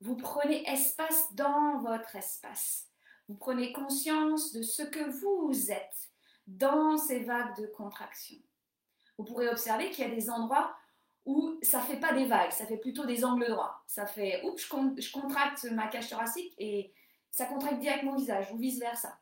Vous 0.00 0.16
prenez 0.16 0.66
espace 0.68 1.34
dans 1.34 1.78
votre 1.78 2.16
espace. 2.16 2.88
Vous 3.28 3.34
prenez 3.34 3.72
conscience 3.72 4.52
de 4.52 4.62
ce 4.62 4.82
que 4.82 5.10
vous 5.20 5.70
êtes 5.70 6.10
dans 6.46 6.96
ces 6.96 7.20
vagues 7.20 7.56
de 7.60 7.66
contraction. 7.66 8.38
Vous 9.18 9.24
pourrez 9.24 9.48
observer 9.48 9.90
qu'il 9.90 10.08
y 10.08 10.10
a 10.10 10.14
des 10.14 10.30
endroits 10.30 10.74
où 11.26 11.58
ça 11.62 11.80
fait 11.80 12.00
pas 12.00 12.14
des 12.14 12.24
vagues, 12.24 12.50
ça 12.50 12.66
fait 12.66 12.78
plutôt 12.78 13.04
des 13.04 13.24
angles 13.24 13.48
droits. 13.48 13.82
Ça 13.86 14.06
fait, 14.06 14.42
oups, 14.44 14.62
je, 14.62 15.12
contracte 15.12 15.64
ma 15.64 15.88
cage 15.88 16.08
thoracique 16.08 16.54
et 16.58 16.92
ça 17.30 17.46
contracte 17.46 17.78
direct 17.80 18.02
mon 18.02 18.16
visage 18.16 18.50
ou 18.52 18.56
vice 18.56 18.80
versa. 18.80 19.18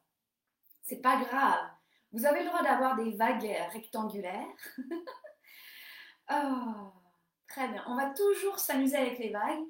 C'est 0.82 1.02
pas 1.02 1.20
grave. 1.20 1.68
Vous 2.12 2.24
avez 2.24 2.44
le 2.44 2.46
droit 2.46 2.62
d'avoir 2.62 2.96
des 2.96 3.10
vagues 3.10 3.52
rectangulaires. 3.72 4.46
oh, 6.30 6.92
très 7.48 7.68
bien. 7.68 7.82
On 7.86 7.96
va 7.96 8.10
toujours 8.10 8.58
s'amuser 8.58 8.96
avec 8.96 9.18
les 9.18 9.30
vagues. 9.30 9.64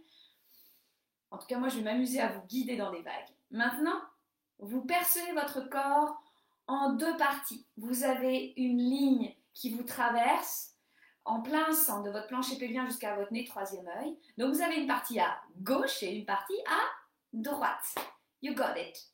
En 1.30 1.38
tout 1.38 1.47
cas, 1.47 1.58
moi, 1.58 1.68
je 1.68 1.76
vais 1.76 1.85
m'amuser 1.85 2.20
à 2.20 2.28
vous 2.28 2.42
guider 2.47 2.76
dans 2.76 2.90
des 2.90 3.02
vagues. 3.02 3.28
Maintenant, 3.50 4.00
vous 4.58 4.82
percevez 4.82 5.32
votre 5.32 5.68
corps 5.68 6.20
en 6.66 6.92
deux 6.92 7.16
parties. 7.16 7.66
Vous 7.76 8.04
avez 8.04 8.52
une 8.56 8.78
ligne 8.78 9.35
qui 9.54 9.75
vous 9.75 9.82
traverse 9.82 10.75
en 11.25 11.42
plein 11.42 11.73
centre 11.73 12.04
de 12.04 12.11
votre 12.11 12.26
plancher 12.26 12.56
pelvien 12.56 12.87
jusqu'à 12.87 13.14
votre 13.14 13.32
nez, 13.32 13.44
troisième 13.44 13.88
œil. 14.00 14.18
Donc 14.38 14.54
vous 14.54 14.62
avez 14.62 14.76
une 14.76 14.87
partie 14.87 15.20
à 15.20 15.40
gauche 15.58 16.02
et 16.02 16.14
une 16.14 16.25
partie 16.25 16.58
à 16.66 16.80
droite. 17.32 17.94
You 18.40 18.54
got 18.54 18.76
it. 18.76 19.12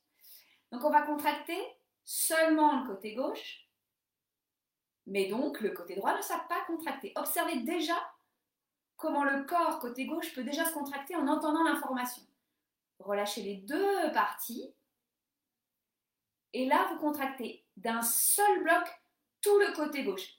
Donc 0.70 0.84
on 0.84 0.90
va 0.90 1.02
contracter 1.02 1.58
seulement 2.04 2.80
le 2.80 2.86
côté 2.86 3.14
gauche, 3.14 3.68
mais 5.06 5.26
donc 5.28 5.60
le 5.60 5.70
côté 5.70 5.96
droit 5.96 6.16
ne 6.16 6.22
sera 6.22 6.40
pas 6.48 6.64
contracté. 6.66 7.12
Observez 7.16 7.60
déjà 7.60 7.96
comment 9.04 9.24
le 9.24 9.44
corps 9.44 9.80
côté 9.80 10.06
gauche 10.06 10.34
peut 10.34 10.44
déjà 10.44 10.64
se 10.64 10.72
contracter 10.72 11.14
en 11.14 11.28
entendant 11.28 11.62
l'information. 11.62 12.22
Relâchez 12.98 13.42
les 13.42 13.56
deux 13.56 14.12
parties. 14.12 14.74
Et 16.54 16.64
là, 16.64 16.88
vous 16.90 16.98
contractez 16.98 17.66
d'un 17.76 18.00
seul 18.00 18.62
bloc 18.62 18.82
tout 19.42 19.58
le 19.58 19.74
côté 19.74 20.04
gauche. 20.04 20.38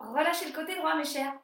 Relâchez 0.00 0.46
le 0.46 0.52
côté 0.52 0.76
droit, 0.76 0.96
mes 0.96 1.06
chers. 1.06 1.40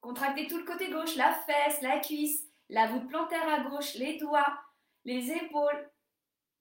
Contractez 0.00 0.48
tout 0.48 0.58
le 0.58 0.64
côté 0.64 0.90
gauche, 0.90 1.14
la 1.14 1.32
fesse, 1.32 1.80
la 1.80 2.00
cuisse, 2.00 2.48
la 2.70 2.88
voûte 2.88 3.06
plantaire 3.06 3.48
à 3.48 3.60
gauche, 3.60 3.94
les 3.94 4.18
doigts, 4.18 4.58
les 5.04 5.30
épaules, 5.30 5.90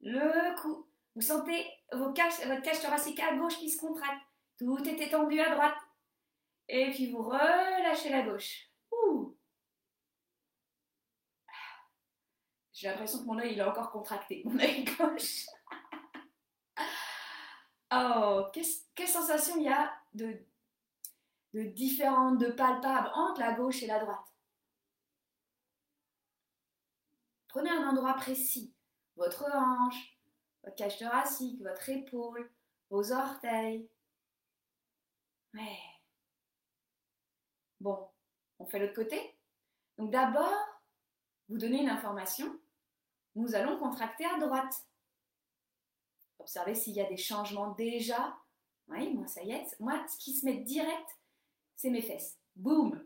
le 0.01 0.61
cou. 0.61 0.87
Vous 1.15 1.21
sentez 1.21 1.65
votre 1.91 2.13
cage 2.13 2.81
thoracique 2.81 3.19
à 3.19 3.35
gauche 3.35 3.57
qui 3.57 3.71
se 3.71 3.81
contracte. 3.81 4.21
Tout 4.59 4.87
est 4.87 5.01
étendu 5.01 5.39
à 5.39 5.55
droite. 5.55 5.75
Et 6.73 6.89
puis 6.91 7.11
vous 7.11 7.21
relâchez 7.21 8.09
la 8.09 8.21
gauche. 8.21 8.71
J'ai 12.71 12.87
l'impression 12.87 13.19
que 13.19 13.25
mon 13.25 13.37
œil 13.37 13.51
il 13.51 13.59
est 13.59 13.63
encore 13.63 13.91
contracté, 13.91 14.41
mon 14.45 14.57
œil 14.57 14.85
gauche. 14.85 15.47
oh, 17.93 18.45
quelle 18.95 19.07
sensation 19.07 19.57
il 19.57 19.63
y 19.63 19.69
a 19.69 19.93
de 20.13 20.45
de 21.53 21.63
différentes, 21.63 22.37
de 22.37 22.47
palpables 22.47 23.11
entre 23.13 23.41
la 23.41 23.51
gauche 23.51 23.83
et 23.83 23.87
la 23.87 23.99
droite? 23.99 24.33
Prenez 27.49 27.69
un 27.69 27.89
endroit 27.89 28.13
précis, 28.13 28.73
votre 29.17 29.43
hanche, 29.53 30.17
votre 30.63 30.77
cage 30.77 30.97
thoracique, 30.97 31.61
votre 31.61 31.89
épaule, 31.89 32.49
vos 32.89 33.11
orteils. 33.11 33.89
Bon, 37.81 38.07
on 38.59 38.67
fait 38.67 38.77
l'autre 38.77 38.93
côté. 38.93 39.35
Donc 39.97 40.11
d'abord, 40.11 40.55
vous 41.49 41.57
donnez 41.57 41.81
une 41.81 41.89
information. 41.89 42.59
Nous 43.33 43.55
allons 43.55 43.79
contracter 43.79 44.23
à 44.23 44.37
droite. 44.37 44.85
Observez 46.37 46.75
s'il 46.75 46.93
y 46.93 47.01
a 47.01 47.09
des 47.09 47.17
changements 47.17 47.71
déjà. 47.71 48.37
Oui, 48.87 49.11
moi 49.15 49.25
ça 49.25 49.41
y 49.41 49.51
est. 49.51 49.79
Moi, 49.79 50.05
ce 50.07 50.17
qui 50.19 50.35
se 50.35 50.45
met 50.45 50.57
direct, 50.57 51.09
c'est 51.75 51.89
mes 51.89 52.03
fesses. 52.03 52.39
Boum 52.55 53.03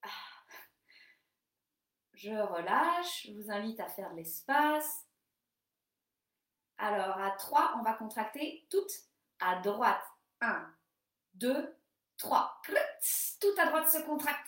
ah. 0.00 0.08
Je 2.14 2.30
relâche, 2.30 3.26
je 3.26 3.32
vous 3.32 3.50
invite 3.50 3.78
à 3.78 3.90
faire 3.90 4.10
de 4.12 4.16
l'espace. 4.16 5.06
Alors 6.78 7.18
à 7.18 7.32
3, 7.32 7.74
on 7.78 7.82
va 7.82 7.92
contracter 7.92 8.66
toutes 8.70 8.94
à 9.38 9.60
droite. 9.60 10.02
1, 10.40 10.74
2, 11.34 11.76
3. 12.22 12.60
Tout 13.40 13.54
à 13.58 13.66
droite 13.66 13.90
se 13.90 13.98
contracte. 13.98 14.46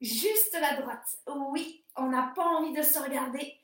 Juste 0.00 0.56
la 0.60 0.80
droite. 0.80 1.18
Oui, 1.26 1.84
on 1.96 2.06
n'a 2.06 2.32
pas 2.34 2.44
envie 2.44 2.72
de 2.72 2.82
se 2.82 2.98
regarder. 2.98 3.60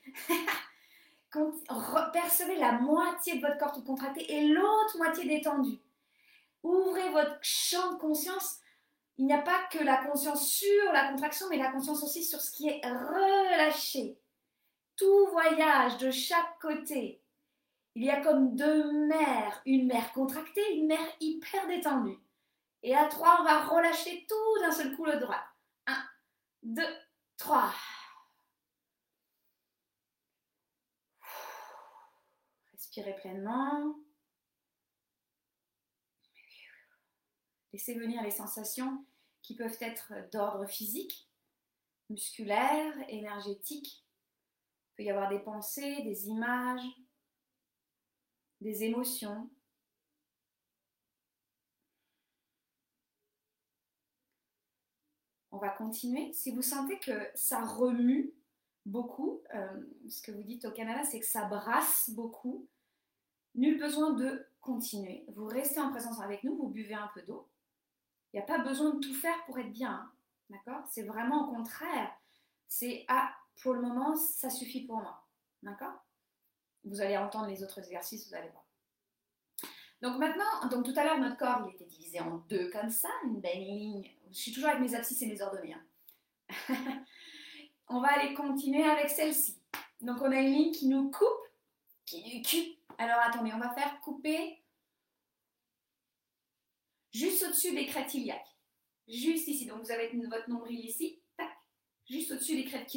Percevez 2.13 2.57
la 2.57 2.73
moitié 2.73 3.37
de 3.37 3.41
votre 3.41 3.59
corps 3.59 3.73
tout 3.73 3.85
contracté 3.85 4.31
et 4.31 4.49
l'autre 4.49 4.99
moitié 4.99 5.25
détendue. 5.25 5.79
Ouvrez 6.63 7.09
votre 7.11 7.39
champ 7.43 7.93
de 7.93 7.99
conscience. 7.99 8.59
il 9.19 9.27
n'y 9.27 9.33
a 9.33 9.41
pas 9.41 9.63
que 9.71 9.79
la 9.79 10.05
conscience 10.05 10.47
sur 10.49 10.93
la 10.93 11.09
contraction, 11.09 11.47
mais 11.49 11.59
la 11.59 11.71
conscience 11.71 12.03
aussi 12.03 12.25
sur 12.25 12.41
ce 12.41 12.51
qui 12.51 12.69
est 12.69 12.81
relâché. 12.85 14.19
Tout 14.97 15.29
voyage 15.29 15.97
de 15.99 16.11
chaque 16.11 16.59
côté. 16.61 17.22
Il 17.95 18.05
y 18.05 18.11
a 18.11 18.23
comme 18.23 18.57
deux 18.57 19.07
mers, 19.07 19.61
une 19.67 19.87
mer 19.87 20.13
contractée, 20.13 20.77
une 20.77 20.87
mer 20.87 21.17
hyper 21.21 21.67
détendue. 21.67 22.19
Et 22.83 22.97
à 22.97 23.07
trois, 23.07 23.39
on 23.41 23.45
va 23.45 23.65
relâcher 23.65 24.27
tout 24.27 24.61
d'un 24.61 24.73
seul 24.73 24.97
coup 24.97 25.05
le 25.05 25.19
droit. 25.19 25.43
Un, 25.87 26.03
deux, 26.63 26.97
trois. 27.37 27.73
Respirez 32.73 33.15
pleinement. 33.17 33.95
Laissez 37.73 37.95
venir 37.95 38.23
les 38.23 38.31
sensations 38.31 39.05
qui 39.43 39.55
peuvent 39.55 39.79
être 39.81 40.13
d'ordre 40.31 40.67
physique, 40.67 41.29
musculaire, 42.11 42.95
énergétique. 43.09 44.05
Il 44.05 44.97
peut 44.97 45.03
y 45.05 45.11
avoir 45.11 45.29
des 45.29 45.39
pensées, 45.39 46.03
des 46.03 46.29
images, 46.29 46.85
des 48.63 48.85
émotions. 48.85 49.49
On 55.51 55.59
va 55.59 55.69
continuer. 55.69 56.33
Si 56.33 56.51
vous 56.51 56.63
sentez 56.63 56.99
que 56.99 57.29
ça 57.35 57.65
remue 57.65 58.33
beaucoup, 58.87 59.43
euh, 59.55 59.83
ce 60.09 60.23
que 60.23 60.33
vous 60.33 60.43
dites 60.43 60.65
au 60.65 60.71
Canada, 60.71 61.05
c'est 61.05 61.21
que 61.21 61.27
ça 61.27 61.45
brasse 61.45 62.11
beaucoup, 62.11 62.67
nul 63.55 63.79
besoin 63.79 64.13
de 64.13 64.47
continuer. 64.61 65.25
Vous 65.29 65.47
restez 65.47 65.81
en 65.81 65.91
présence 65.91 66.21
avec 66.21 66.43
nous, 66.43 66.57
vous 66.57 66.69
buvez 66.69 66.95
un 66.95 67.11
peu 67.15 67.23
d'eau. 67.23 67.49
Il 68.33 68.39
n'y 68.39 68.43
a 68.43 68.47
pas 68.47 68.59
besoin 68.59 68.95
de 68.95 69.01
tout 69.01 69.15
faire 69.15 69.45
pour 69.45 69.59
être 69.59 69.73
bien. 69.73 70.11
Hein. 70.65 70.85
C'est 70.91 71.03
vraiment 71.03 71.49
au 71.49 71.55
contraire. 71.55 72.11
C'est 72.67 73.05
ah, 73.09 73.31
pour 73.63 73.75
le 73.75 73.83
moment, 73.83 74.17
ça 74.17 74.49
suffit 74.49 74.87
pour 74.87 74.97
moi. 74.97 75.27
D'accord? 75.63 76.03
Vous 76.85 77.01
allez 77.01 77.17
entendre 77.17 77.47
les 77.47 77.63
autres 77.63 77.79
exercices, 77.79 78.29
vous 78.29 78.35
allez 78.35 78.49
voir. 78.49 78.65
Donc 80.03 80.19
maintenant, 80.19 80.69
donc 80.69 80.85
tout 80.85 80.99
à 80.99 81.05
l'heure, 81.05 81.19
notre 81.19 81.37
corps, 81.37 81.65
il 81.69 81.75
était 81.75 81.85
divisé 81.85 82.21
en 82.21 82.39
deux 82.49 82.71
comme 82.71 82.91
ça, 82.91 83.09
une 83.25 83.41
belle 83.41 83.65
ligne. 83.65 84.11
Je 84.33 84.37
suis 84.37 84.53
toujours 84.53 84.71
avec 84.71 84.81
mes 84.81 84.95
abscisses 84.97 85.23
et 85.23 85.27
mes 85.27 85.41
ordonnées. 85.41 85.75
Hein. 85.75 86.75
on 87.89 88.01
va 88.01 88.09
aller 88.09 88.35
continuer 88.35 88.83
avec 88.83 89.11
celle-ci. 89.11 89.59
Donc 90.01 90.21
on 90.21 90.33
a 90.33 90.41
une 90.41 90.53
ligne 90.53 90.73
qui 90.73 90.89
nous 90.89 91.11
coupe, 91.11 91.29
qui 92.05 92.23
nous 92.25 92.43
coupe. 92.43 92.99
Alors 92.99 93.21
attendez, 93.21 93.53
on 93.55 93.59
va 93.59 93.73
faire 93.75 94.01
couper 94.01 94.61
juste 97.13 97.45
au-dessus 97.45 97.73
des 97.73 97.87
crêtes 97.87 98.13
iliaques. 98.15 98.57
Juste 99.07 99.47
ici. 99.47 99.67
Donc 99.67 99.83
vous 99.85 99.93
avez 99.93 100.09
votre 100.09 100.49
nombril 100.49 100.85
ici, 100.85 101.21
juste 102.09 102.33
au-dessus 102.33 102.57
des 102.57 102.65
crêtes, 102.65 102.91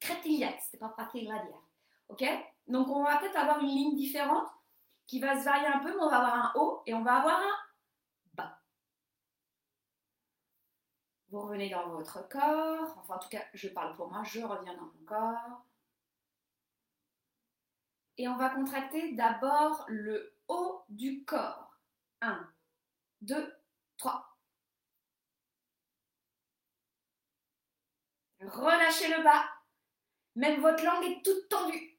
crêtes 0.00 0.24
iliaques. 0.24 0.60
C'était 0.64 0.78
pas 0.78 0.88
pratique 0.88 1.28
là. 1.28 1.44
Ok? 2.08 2.24
Donc 2.68 2.88
on 2.88 3.02
va 3.02 3.16
peut-être 3.16 3.36
avoir 3.36 3.60
une 3.60 3.68
ligne 3.68 3.96
différente 3.96 4.48
qui 5.06 5.20
va 5.20 5.38
se 5.38 5.44
varier 5.44 5.66
un 5.66 5.78
peu, 5.78 5.88
mais 5.88 6.02
on 6.02 6.10
va 6.10 6.18
avoir 6.18 6.34
un 6.34 6.52
haut 6.54 6.82
et 6.86 6.92
on 6.94 7.02
va 7.02 7.16
avoir 7.16 7.40
un 7.40 7.56
bas. 8.34 8.60
Vous 11.30 11.40
revenez 11.40 11.70
dans 11.70 11.88
votre 11.88 12.28
corps. 12.28 12.94
Enfin, 12.98 13.14
en 13.14 13.18
tout 13.18 13.30
cas, 13.30 13.42
je 13.54 13.68
parle 13.68 13.96
pour 13.96 14.10
moi. 14.10 14.22
Je 14.24 14.40
reviens 14.40 14.74
dans 14.74 14.82
mon 14.82 15.04
corps. 15.06 15.64
Et 18.18 18.28
on 18.28 18.36
va 18.36 18.50
contracter 18.50 19.12
d'abord 19.14 19.84
le 19.88 20.36
haut 20.48 20.84
du 20.90 21.24
corps. 21.24 21.78
1, 22.20 22.52
2, 23.22 23.56
3. 23.96 24.36
Relâchez 28.40 29.08
le 29.16 29.22
bas. 29.22 29.44
Même 30.34 30.60
votre 30.60 30.84
langue 30.84 31.04
est 31.04 31.22
toute 31.24 31.48
tendue. 31.48 31.97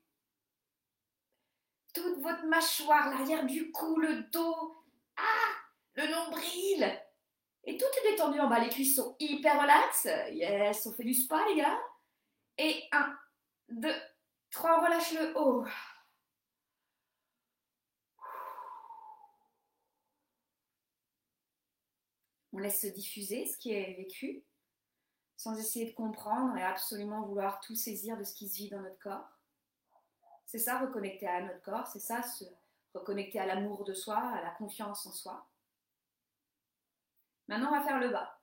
Toute 1.93 2.19
votre 2.21 2.45
mâchoire, 2.45 3.09
l'arrière 3.09 3.45
du 3.45 3.71
cou, 3.71 3.97
le 3.97 4.23
dos. 4.31 4.85
Ah 5.17 5.55
Le 5.95 6.07
nombril. 6.07 7.01
Et 7.65 7.77
tout 7.77 7.85
est 7.85 8.11
détendu 8.11 8.39
en 8.39 8.47
bas. 8.47 8.59
Les 8.59 8.69
cuisses 8.69 8.95
sont 8.95 9.15
hyper 9.19 9.61
relax. 9.61 10.05
Yes, 10.31 10.85
on 10.85 10.93
fait 10.93 11.03
du 11.03 11.13
spa, 11.13 11.43
les 11.49 11.55
gars. 11.55 11.79
Et 12.57 12.83
1, 12.91 13.17
2, 13.69 13.93
3, 14.51 14.79
on 14.79 14.85
relâche 14.85 15.13
le 15.13 15.37
haut. 15.37 15.65
On 22.51 22.57
laisse 22.57 22.81
se 22.81 22.87
diffuser 22.87 23.45
ce 23.45 23.57
qui 23.57 23.71
est 23.71 23.93
vécu, 23.93 24.43
sans 25.37 25.57
essayer 25.57 25.85
de 25.85 25.95
comprendre 25.95 26.57
et 26.57 26.63
absolument 26.63 27.21
vouloir 27.21 27.59
tout 27.59 27.75
saisir 27.75 28.17
de 28.17 28.23
ce 28.23 28.33
qui 28.33 28.49
se 28.49 28.57
vit 28.57 28.69
dans 28.69 28.81
notre 28.81 28.99
corps. 28.99 29.38
C'est 30.49 30.57
ça, 30.57 30.79
reconnecter 30.79 31.27
à 31.27 31.43
notre 31.43 31.61
corps, 31.61 31.85
c'est 31.85 31.99
ça, 31.99 32.21
reconnecter 32.95 33.39
à 33.39 33.45
l'amour 33.45 33.83
de 33.83 33.93
soi, 33.93 34.17
à 34.17 34.41
la 34.41 34.49
confiance 34.49 35.05
en 35.05 35.11
soi. 35.11 35.47
Maintenant, 37.47 37.67
on 37.67 37.77
va 37.77 37.83
faire 37.83 37.99
le 37.99 38.09
bas. 38.09 38.41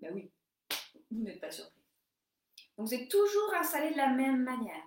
Ben 0.00 0.14
oui, 0.14 0.30
vous 1.10 1.24
n'êtes 1.24 1.40
pas 1.40 1.50
surpris. 1.50 1.82
Donc, 2.76 2.86
vous 2.86 2.94
êtes 2.94 3.10
toujours 3.10 3.52
installé 3.54 3.90
de 3.90 3.96
la 3.96 4.10
même 4.10 4.44
manière. 4.44 4.86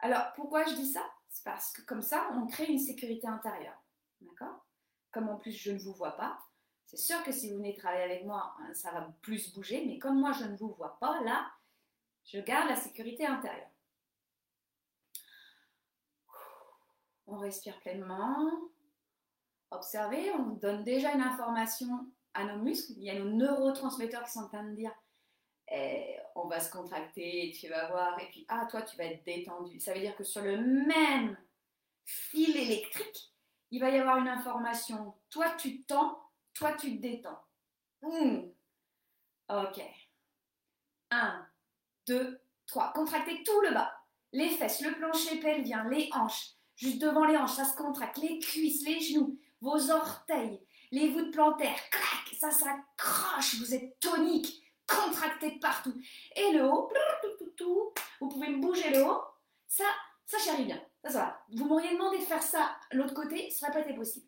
Alors, 0.00 0.30
pourquoi 0.34 0.66
je 0.66 0.74
dis 0.74 0.92
ça? 0.92 1.10
C'est 1.30 1.42
parce 1.42 1.72
que 1.72 1.80
comme 1.80 2.02
ça, 2.02 2.28
on 2.34 2.46
crée 2.46 2.66
une 2.66 2.78
sécurité 2.78 3.28
intérieure. 3.28 3.82
D'accord? 4.20 4.66
Comme 5.10 5.30
en 5.30 5.36
plus, 5.36 5.52
je 5.52 5.70
ne 5.70 5.78
vous 5.78 5.94
vois 5.94 6.18
pas, 6.18 6.38
c'est 6.84 6.98
sûr 6.98 7.22
que 7.22 7.32
si 7.32 7.50
vous 7.50 7.56
venez 7.56 7.72
travailler 7.72 8.04
avec 8.04 8.26
moi, 8.26 8.54
hein, 8.60 8.74
ça 8.74 8.92
va 8.92 9.10
plus 9.22 9.54
bouger, 9.54 9.86
mais 9.86 9.98
comme 9.98 10.20
moi 10.20 10.32
je 10.32 10.44
ne 10.44 10.56
vous 10.58 10.74
vois 10.74 10.98
pas 10.98 11.18
là, 11.22 11.50
je 12.26 12.40
garde 12.40 12.68
la 12.68 12.76
sécurité 12.76 13.26
intérieure. 13.26 13.70
On 17.28 17.36
respire 17.36 17.78
pleinement. 17.80 18.50
Observez, 19.70 20.30
on 20.32 20.54
donne 20.54 20.82
déjà 20.82 21.12
une 21.12 21.20
information 21.20 22.06
à 22.34 22.44
nos 22.44 22.62
muscles. 22.62 22.92
Il 22.96 23.04
y 23.04 23.10
a 23.10 23.18
nos 23.18 23.30
neurotransmetteurs 23.30 24.24
qui 24.24 24.32
sont 24.32 24.40
en 24.40 24.48
train 24.48 24.64
de 24.64 24.74
dire 24.74 24.92
eh, 25.70 26.16
on 26.34 26.48
va 26.48 26.60
se 26.60 26.70
contracter, 26.72 27.54
tu 27.58 27.68
vas 27.68 27.88
voir, 27.88 28.18
et 28.18 28.26
puis 28.30 28.46
ah, 28.48 28.66
toi 28.70 28.82
tu 28.82 28.96
vas 28.96 29.04
être 29.04 29.24
détendu. 29.24 29.78
Ça 29.78 29.92
veut 29.92 30.00
dire 30.00 30.16
que 30.16 30.24
sur 30.24 30.42
le 30.42 30.56
même 30.58 31.36
fil 32.04 32.56
électrique, 32.56 33.34
il 33.70 33.80
va 33.80 33.90
y 33.90 33.98
avoir 33.98 34.16
une 34.16 34.28
information. 34.28 35.14
Toi 35.28 35.50
tu 35.58 35.82
tends, 35.82 36.18
toi, 36.58 36.72
tu 36.72 36.96
te 36.96 37.02
détends. 37.02 37.40
Ok. 39.48 39.80
1, 41.10 41.46
2, 42.08 42.40
3. 42.66 42.92
Contractez 42.94 43.44
tout 43.44 43.60
le 43.60 43.72
bas. 43.72 43.92
Les 44.32 44.50
fesses, 44.50 44.80
le 44.80 44.92
plancher 44.94 45.38
pelvien, 45.38 45.88
les 45.88 46.10
hanches. 46.12 46.57
Juste 46.78 46.98
devant 46.98 47.24
les 47.24 47.36
hanches, 47.36 47.56
ça 47.56 47.64
se 47.64 47.76
contracte. 47.76 48.18
Les 48.18 48.38
cuisses, 48.38 48.86
les 48.86 49.00
genoux, 49.00 49.36
vos 49.60 49.90
orteils, 49.90 50.60
les 50.92 51.08
voûtes 51.08 51.32
plantaires. 51.32 51.90
Clac, 51.90 52.36
ça 52.38 52.52
s'accroche. 52.52 53.56
Vous 53.56 53.74
êtes 53.74 53.98
tonique. 53.98 54.62
Contractez 54.86 55.58
partout. 55.58 55.94
Et 56.36 56.52
le 56.52 56.64
haut, 56.64 56.90
vous 58.20 58.28
pouvez 58.28 58.54
bouger 58.54 58.90
le 58.90 59.04
haut. 59.04 59.20
Ça, 59.66 59.84
ça 60.24 60.38
chérit 60.38 60.66
bien. 60.66 60.80
Ça, 61.02 61.10
ça 61.10 61.18
va. 61.18 61.40
Vous 61.56 61.64
m'auriez 61.66 61.92
demandé 61.92 62.18
de 62.18 62.22
faire 62.22 62.42
ça 62.42 62.76
l'autre 62.92 63.14
côté, 63.14 63.50
ça 63.50 63.66
n'aurait 63.68 63.82
pas 63.82 63.88
été 63.88 63.98
possible. 63.98 64.26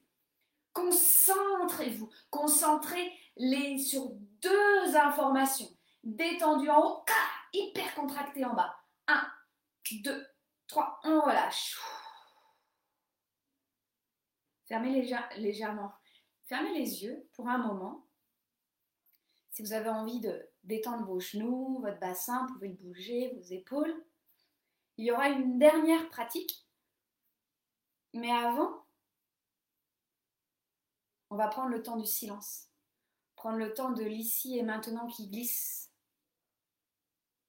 Concentrez-vous, 0.72 2.10
concentrez-les 2.30 3.78
sur 3.78 4.10
deux 4.10 4.96
informations. 4.96 5.68
Détendu 6.02 6.68
en 6.68 6.84
haut, 6.84 7.04
hyper 7.52 7.94
contracté 7.94 8.44
en 8.44 8.54
bas. 8.54 8.76
1, 9.06 9.20
2, 10.02 10.26
3, 10.66 11.00
on 11.04 11.20
relâche. 11.20 11.76
Fermez 14.70 15.02
légèrement. 15.37 15.92
Fermez 16.44 16.78
les 16.78 17.02
yeux 17.02 17.28
pour 17.33 17.48
un 17.48 17.59
moment. 17.59 18.06
Si 19.50 19.62
vous 19.62 19.72
avez 19.72 19.88
envie 19.88 20.20
de 20.20 20.48
détendre 20.62 21.04
vos 21.06 21.18
genoux, 21.18 21.80
votre 21.80 21.98
bassin, 21.98 22.46
vous 22.46 22.54
pouvez 22.54 22.68
bouger, 22.68 23.35
vos 23.35 23.42
épaules. 23.52 23.92
Il 24.96 25.06
y 25.06 25.11
aura 25.11 25.28
une 25.28 25.59
dernière 25.59 26.09
pratique. 26.09 26.68
Mais 28.14 28.30
avant, 28.30 28.87
on 31.30 31.37
va 31.37 31.48
prendre 31.48 31.70
le 31.70 31.83
temps 31.83 31.96
du 31.96 32.06
silence, 32.06 32.68
prendre 33.35 33.59
le 33.59 33.74
temps 33.74 33.90
de 33.90 34.04
l'ici 34.04 34.56
et 34.56 34.62
maintenant 34.62 35.09
qui 35.09 35.28
glisse 35.28 35.90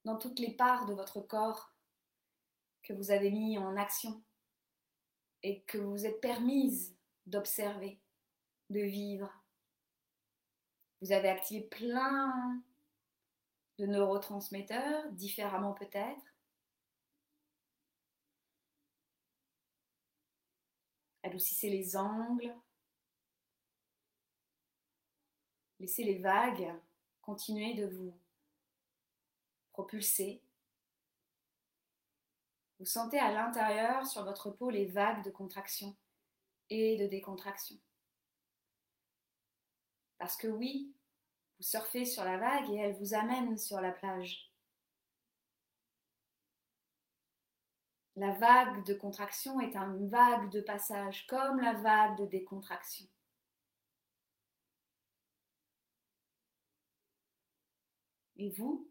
dans 0.04 0.18
toutes 0.18 0.40
les 0.40 0.56
parts 0.56 0.86
de 0.86 0.94
votre 0.94 1.20
corps 1.20 1.72
que 2.82 2.92
vous 2.92 3.12
avez 3.12 3.30
mis 3.30 3.58
en 3.58 3.76
action 3.76 4.24
et 5.44 5.62
que 5.62 5.78
vous 5.78 6.04
êtes 6.04 6.20
permise 6.20 6.96
d'observer, 7.26 7.98
de 8.70 8.80
vivre. 8.80 9.30
Vous 11.00 11.12
avez 11.12 11.28
activé 11.28 11.62
plein 11.62 12.62
de 13.78 13.86
neurotransmetteurs, 13.86 15.10
différemment 15.12 15.72
peut-être. 15.72 16.24
Adoucissez 21.24 21.70
les 21.70 21.96
angles, 21.96 22.54
Laissez 25.82 26.04
les 26.04 26.18
vagues 26.18 26.72
continuer 27.22 27.74
de 27.74 27.86
vous 27.86 28.14
propulser. 29.72 30.40
Vous 32.78 32.86
sentez 32.86 33.18
à 33.18 33.32
l'intérieur, 33.32 34.06
sur 34.06 34.22
votre 34.22 34.48
peau, 34.50 34.70
les 34.70 34.86
vagues 34.86 35.24
de 35.24 35.30
contraction 35.30 35.96
et 36.72 36.96
de 36.96 37.06
décontraction. 37.06 37.76
Parce 40.18 40.36
que 40.36 40.46
oui, 40.46 40.94
vous 41.58 41.64
surfez 41.64 42.04
sur 42.04 42.24
la 42.24 42.38
vague 42.38 42.70
et 42.70 42.76
elle 42.76 42.96
vous 42.98 43.14
amène 43.14 43.58
sur 43.58 43.80
la 43.80 43.92
plage. 43.92 44.52
La 48.16 48.32
vague 48.32 48.84
de 48.84 48.94
contraction 48.94 49.60
est 49.60 49.74
une 49.74 50.08
vague 50.08 50.50
de 50.50 50.60
passage, 50.60 51.26
comme 51.26 51.60
la 51.60 51.72
vague 51.72 52.18
de 52.18 52.26
décontraction. 52.26 53.06
Et 58.36 58.50
vous, 58.50 58.90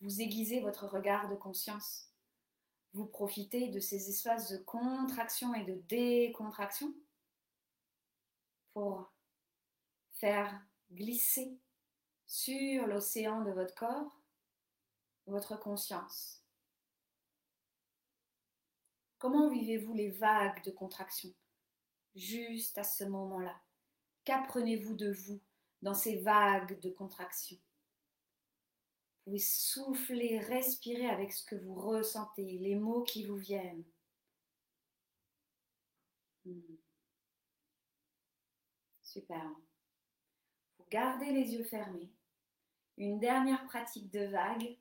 vous 0.00 0.20
aiguisez 0.20 0.60
votre 0.60 0.86
regard 0.86 1.28
de 1.28 1.36
conscience. 1.36 2.09
Vous 2.92 3.06
profitez 3.06 3.68
de 3.68 3.80
ces 3.80 4.08
espaces 4.08 4.50
de 4.50 4.58
contraction 4.58 5.54
et 5.54 5.64
de 5.64 5.74
décontraction 5.88 6.92
pour 8.72 9.10
faire 10.14 10.60
glisser 10.90 11.58
sur 12.26 12.86
l'océan 12.86 13.42
de 13.42 13.52
votre 13.52 13.74
corps 13.74 14.20
votre 15.30 15.58
conscience. 15.58 16.42
Comment 19.18 19.48
vivez-vous 19.50 19.94
les 19.94 20.10
vagues 20.10 20.62
de 20.64 20.70
contraction 20.70 21.32
juste 22.14 22.78
à 22.78 22.84
ce 22.84 23.04
moment-là? 23.04 23.54
Qu'apprenez-vous 24.24 24.94
de 24.94 25.12
vous 25.12 25.40
dans 25.82 25.94
ces 25.94 26.16
vagues 26.16 26.80
de 26.80 26.90
contraction? 26.90 27.58
Vous 29.30 29.36
pouvez 29.36 29.46
souffler, 29.46 30.40
respirer 30.40 31.08
avec 31.08 31.32
ce 31.32 31.44
que 31.44 31.54
vous 31.54 31.76
ressentez, 31.76 32.58
les 32.58 32.74
mots 32.74 33.04
qui 33.04 33.24
vous 33.24 33.36
viennent. 33.36 33.84
Hmm. 36.44 36.74
Super. 39.04 39.48
Gardez 40.90 41.30
les 41.30 41.54
yeux 41.54 41.62
fermés. 41.62 42.10
Une 42.96 43.20
dernière 43.20 43.64
pratique 43.66 44.10
de 44.10 44.24
vague. 44.24 44.76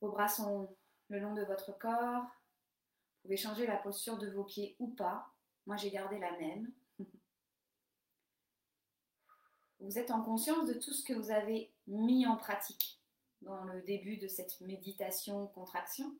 Vos 0.00 0.12
bras 0.12 0.28
sont 0.28 0.72
le 1.08 1.18
long 1.18 1.34
de 1.34 1.42
votre 1.42 1.76
corps. 1.76 2.22
Vous 2.22 3.22
pouvez 3.22 3.36
changer 3.36 3.66
la 3.66 3.78
posture 3.78 4.16
de 4.16 4.30
vos 4.30 4.44
pieds 4.44 4.76
ou 4.78 4.94
pas. 4.94 5.28
Moi, 5.66 5.76
j'ai 5.76 5.90
gardé 5.90 6.20
la 6.20 6.30
même. 6.38 6.72
Vous 9.82 9.98
êtes 9.98 10.12
en 10.12 10.22
conscience 10.22 10.68
de 10.68 10.74
tout 10.74 10.92
ce 10.92 11.02
que 11.02 11.12
vous 11.12 11.32
avez 11.32 11.72
mis 11.88 12.24
en 12.24 12.36
pratique 12.36 13.00
dans 13.40 13.64
le 13.64 13.82
début 13.82 14.16
de 14.16 14.28
cette 14.28 14.60
méditation 14.60 15.48
contraction. 15.48 16.16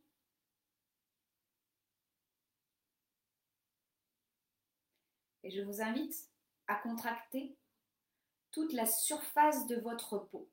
Et 5.45 5.53
je 5.53 5.63
vous 5.63 5.81
invite 5.81 6.29
à 6.67 6.75
contracter 6.75 7.57
toute 8.51 8.73
la 8.73 8.87
surface 8.87 9.69
de 9.69 9.77
votre 9.77 10.19
peau. 10.19 10.51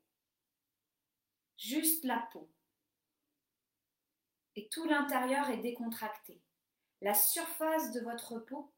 Juste 1.56 2.04
la 2.04 2.28
peau. 2.32 2.48
Et 4.54 4.68
tout 4.68 4.84
l'intérieur 4.84 5.50
est 5.50 5.60
décontracté. 5.62 6.40
La 7.00 7.14
surface 7.14 7.90
de 7.90 8.00
votre 8.02 8.38
peau 8.38 8.72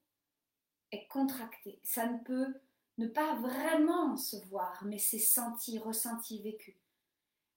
est 0.90 1.06
contractée. 1.08 1.80
Ça 1.82 2.06
ne 2.06 2.18
peut 2.20 2.58
ne 2.98 3.06
pas 3.06 3.34
vraiment 3.36 4.16
se 4.16 4.36
voir, 4.46 4.84
mais 4.84 4.98
c'est 4.98 5.18
senti, 5.18 5.78
ressenti, 5.78 6.42
vécu. 6.42 6.76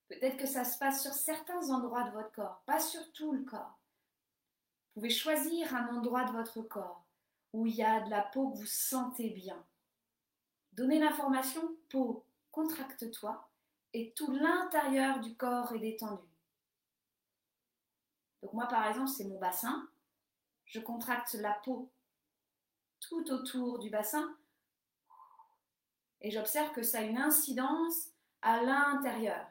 Peut-être 0.07 0.37
que 0.37 0.47
ça 0.47 0.63
se 0.63 0.77
passe 0.77 1.01
sur 1.01 1.13
certains 1.13 1.69
endroits 1.69 2.03
de 2.03 2.11
votre 2.11 2.31
corps, 2.31 2.61
pas 2.65 2.79
sur 2.79 3.11
tout 3.13 3.33
le 3.33 3.43
corps. 3.43 3.79
Vous 4.95 5.01
pouvez 5.01 5.09
choisir 5.09 5.75
un 5.75 5.87
endroit 5.95 6.23
de 6.25 6.31
votre 6.31 6.61
corps 6.61 7.03
où 7.53 7.65
il 7.65 7.75
y 7.75 7.83
a 7.83 8.01
de 8.01 8.09
la 8.09 8.21
peau 8.21 8.51
que 8.51 8.57
vous 8.57 8.65
sentez 8.65 9.29
bien. 9.29 9.65
Donnez 10.73 10.99
l'information 10.99 11.61
peau, 11.89 12.25
contracte-toi 12.51 13.49
et 13.93 14.11
tout 14.11 14.31
l'intérieur 14.31 15.19
du 15.21 15.35
corps 15.35 15.73
est 15.73 15.79
détendu. 15.79 16.27
Donc 18.41 18.53
moi 18.53 18.67
par 18.67 18.85
exemple 18.87 19.09
c'est 19.09 19.25
mon 19.25 19.39
bassin, 19.39 19.89
je 20.65 20.79
contracte 20.79 21.33
la 21.35 21.53
peau 21.63 21.89
tout 22.99 23.31
autour 23.31 23.79
du 23.79 23.89
bassin 23.89 24.35
et 26.25 26.31
j'observe 26.31 26.71
que 26.71 26.81
ça 26.81 26.99
a 26.99 27.03
une 27.03 27.19
incidence 27.19 28.09
à 28.41 28.59
l'intérieur. 28.63 29.45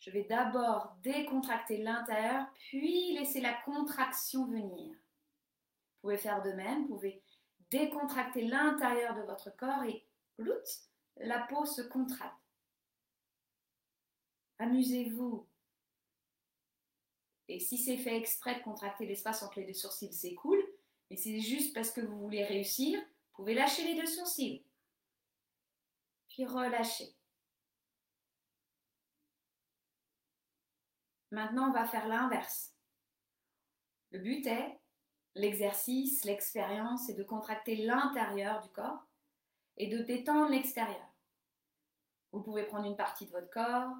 Je 0.00 0.10
vais 0.10 0.24
d'abord 0.24 0.96
décontracter 1.04 1.76
l'intérieur, 1.76 2.48
puis 2.54 3.12
laisser 3.16 3.40
la 3.40 3.54
contraction 3.62 4.46
venir. 4.46 4.88
Vous 4.88 6.00
pouvez 6.00 6.18
faire 6.18 6.42
de 6.42 6.50
même, 6.50 6.88
vous 6.88 6.96
pouvez 6.96 7.22
décontracter 7.70 8.42
l'intérieur 8.42 9.14
de 9.14 9.22
votre 9.22 9.54
corps 9.56 9.84
et 9.84 10.04
la 11.18 11.38
peau 11.38 11.64
se 11.64 11.82
contracte. 11.82 12.34
Amusez-vous. 14.58 15.46
Et 17.46 17.60
si 17.60 17.78
c'est 17.78 17.98
fait 17.98 18.16
exprès 18.16 18.58
de 18.58 18.64
contracter 18.64 19.06
l'espace 19.06 19.44
entre 19.44 19.60
les 19.60 19.66
deux 19.66 19.74
sourcils, 19.74 20.12
c'est 20.12 20.34
cool. 20.34 20.60
Mais 21.08 21.16
c'est 21.16 21.38
juste 21.38 21.72
parce 21.72 21.92
que 21.92 22.00
vous 22.00 22.18
voulez 22.18 22.44
réussir, 22.44 23.00
pouvez 23.32 23.54
lâcher 23.54 23.84
les 23.84 24.00
deux 24.00 24.06
sourcils. 24.06 24.64
Puis 26.28 26.46
relâcher. 26.46 27.14
Maintenant, 31.30 31.70
on 31.70 31.72
va 31.72 31.86
faire 31.86 32.08
l'inverse. 32.08 32.74
Le 34.10 34.18
but 34.18 34.46
est, 34.46 34.80
l'exercice, 35.34 36.24
l'expérience, 36.24 37.06
c'est 37.06 37.14
de 37.14 37.22
contracter 37.22 37.76
l'intérieur 37.76 38.60
du 38.60 38.68
corps 38.70 39.06
et 39.76 39.86
de 39.86 39.98
détendre 39.98 40.50
l'extérieur. 40.50 41.06
Vous 42.32 42.42
pouvez 42.42 42.64
prendre 42.64 42.86
une 42.86 42.96
partie 42.96 43.26
de 43.26 43.30
votre 43.32 43.50
corps, 43.50 43.94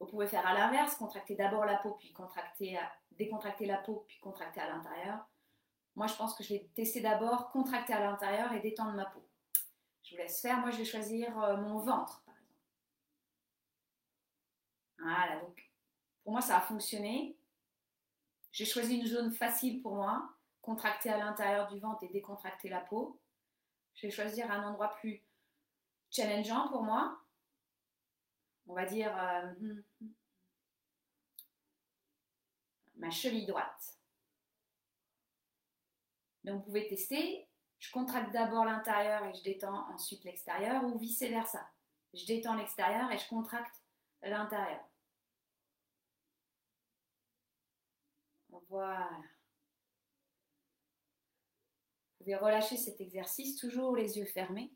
vous 0.00 0.06
pouvez 0.06 0.26
faire 0.26 0.46
à 0.46 0.54
l'inverse, 0.54 0.96
contracter 0.96 1.34
d'abord 1.34 1.64
la 1.66 1.76
peau, 1.76 1.92
puis 1.92 2.12
contracter, 2.12 2.78
décontracter 3.12 3.66
la 3.66 3.76
peau, 3.78 4.04
puis 4.08 4.18
contracter 4.18 4.60
à 4.60 4.68
l'intérieur. 4.68 5.29
Moi, 5.96 6.06
je 6.06 6.14
pense 6.14 6.34
que 6.34 6.42
je 6.42 6.54
vais 6.54 6.70
tester 6.74 7.00
d'abord 7.00 7.50
contracter 7.50 7.92
à 7.92 8.00
l'intérieur 8.00 8.52
et 8.52 8.60
détendre 8.60 8.92
ma 8.92 9.06
peau. 9.06 9.22
Je 10.04 10.12
vous 10.12 10.16
laisse 10.16 10.40
faire. 10.40 10.58
Moi, 10.58 10.70
je 10.70 10.78
vais 10.78 10.84
choisir 10.84 11.38
euh, 11.42 11.56
mon 11.56 11.78
ventre, 11.78 12.22
par 12.24 12.34
exemple. 12.34 12.60
Voilà, 14.98 15.40
donc 15.40 15.70
pour 16.22 16.32
moi, 16.32 16.40
ça 16.40 16.58
a 16.58 16.60
fonctionné. 16.60 17.36
J'ai 18.52 18.64
choisi 18.64 18.96
une 18.96 19.06
zone 19.06 19.32
facile 19.32 19.80
pour 19.80 19.94
moi, 19.94 20.28
contracter 20.60 21.10
à 21.10 21.18
l'intérieur 21.18 21.68
du 21.68 21.78
ventre 21.78 22.02
et 22.04 22.08
décontracter 22.08 22.68
la 22.68 22.80
peau. 22.80 23.20
Je 23.94 24.06
vais 24.06 24.10
choisir 24.10 24.50
un 24.50 24.68
endroit 24.68 24.94
plus 24.96 25.22
challengeant 26.10 26.68
pour 26.68 26.82
moi. 26.82 27.20
On 28.66 28.74
va 28.74 28.84
dire 28.84 29.16
euh, 29.16 29.82
ma 32.96 33.10
cheville 33.10 33.46
droite. 33.46 33.89
Donc 36.44 36.58
vous 36.58 36.64
pouvez 36.66 36.88
tester. 36.88 37.46
Je 37.78 37.90
contracte 37.90 38.32
d'abord 38.32 38.64
l'intérieur 38.64 39.24
et 39.24 39.34
je 39.34 39.42
détends 39.42 39.90
ensuite 39.92 40.24
l'extérieur 40.24 40.84
ou 40.84 40.98
vice 40.98 41.20
versa. 41.20 41.66
Je 42.12 42.26
détends 42.26 42.54
l'extérieur 42.54 43.10
et 43.10 43.18
je 43.18 43.28
contracte 43.28 43.74
l'intérieur. 44.22 44.84
Voilà. 48.68 49.08
Vous 52.18 52.24
pouvez 52.24 52.36
relâcher 52.36 52.76
cet 52.76 53.00
exercice, 53.00 53.56
toujours 53.56 53.96
les 53.96 54.18
yeux 54.18 54.26
fermés. 54.26 54.70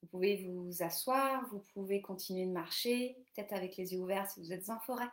Vous 0.00 0.08
pouvez 0.08 0.46
vous 0.46 0.82
asseoir, 0.82 1.46
vous 1.50 1.60
pouvez 1.74 2.00
continuer 2.00 2.46
de 2.46 2.52
marcher, 2.52 3.18
peut-être 3.34 3.52
avec 3.52 3.76
les 3.76 3.92
yeux 3.92 4.00
ouverts 4.00 4.30
si 4.30 4.40
vous 4.40 4.52
êtes 4.52 4.70
en 4.70 4.80
forêt. 4.80 5.10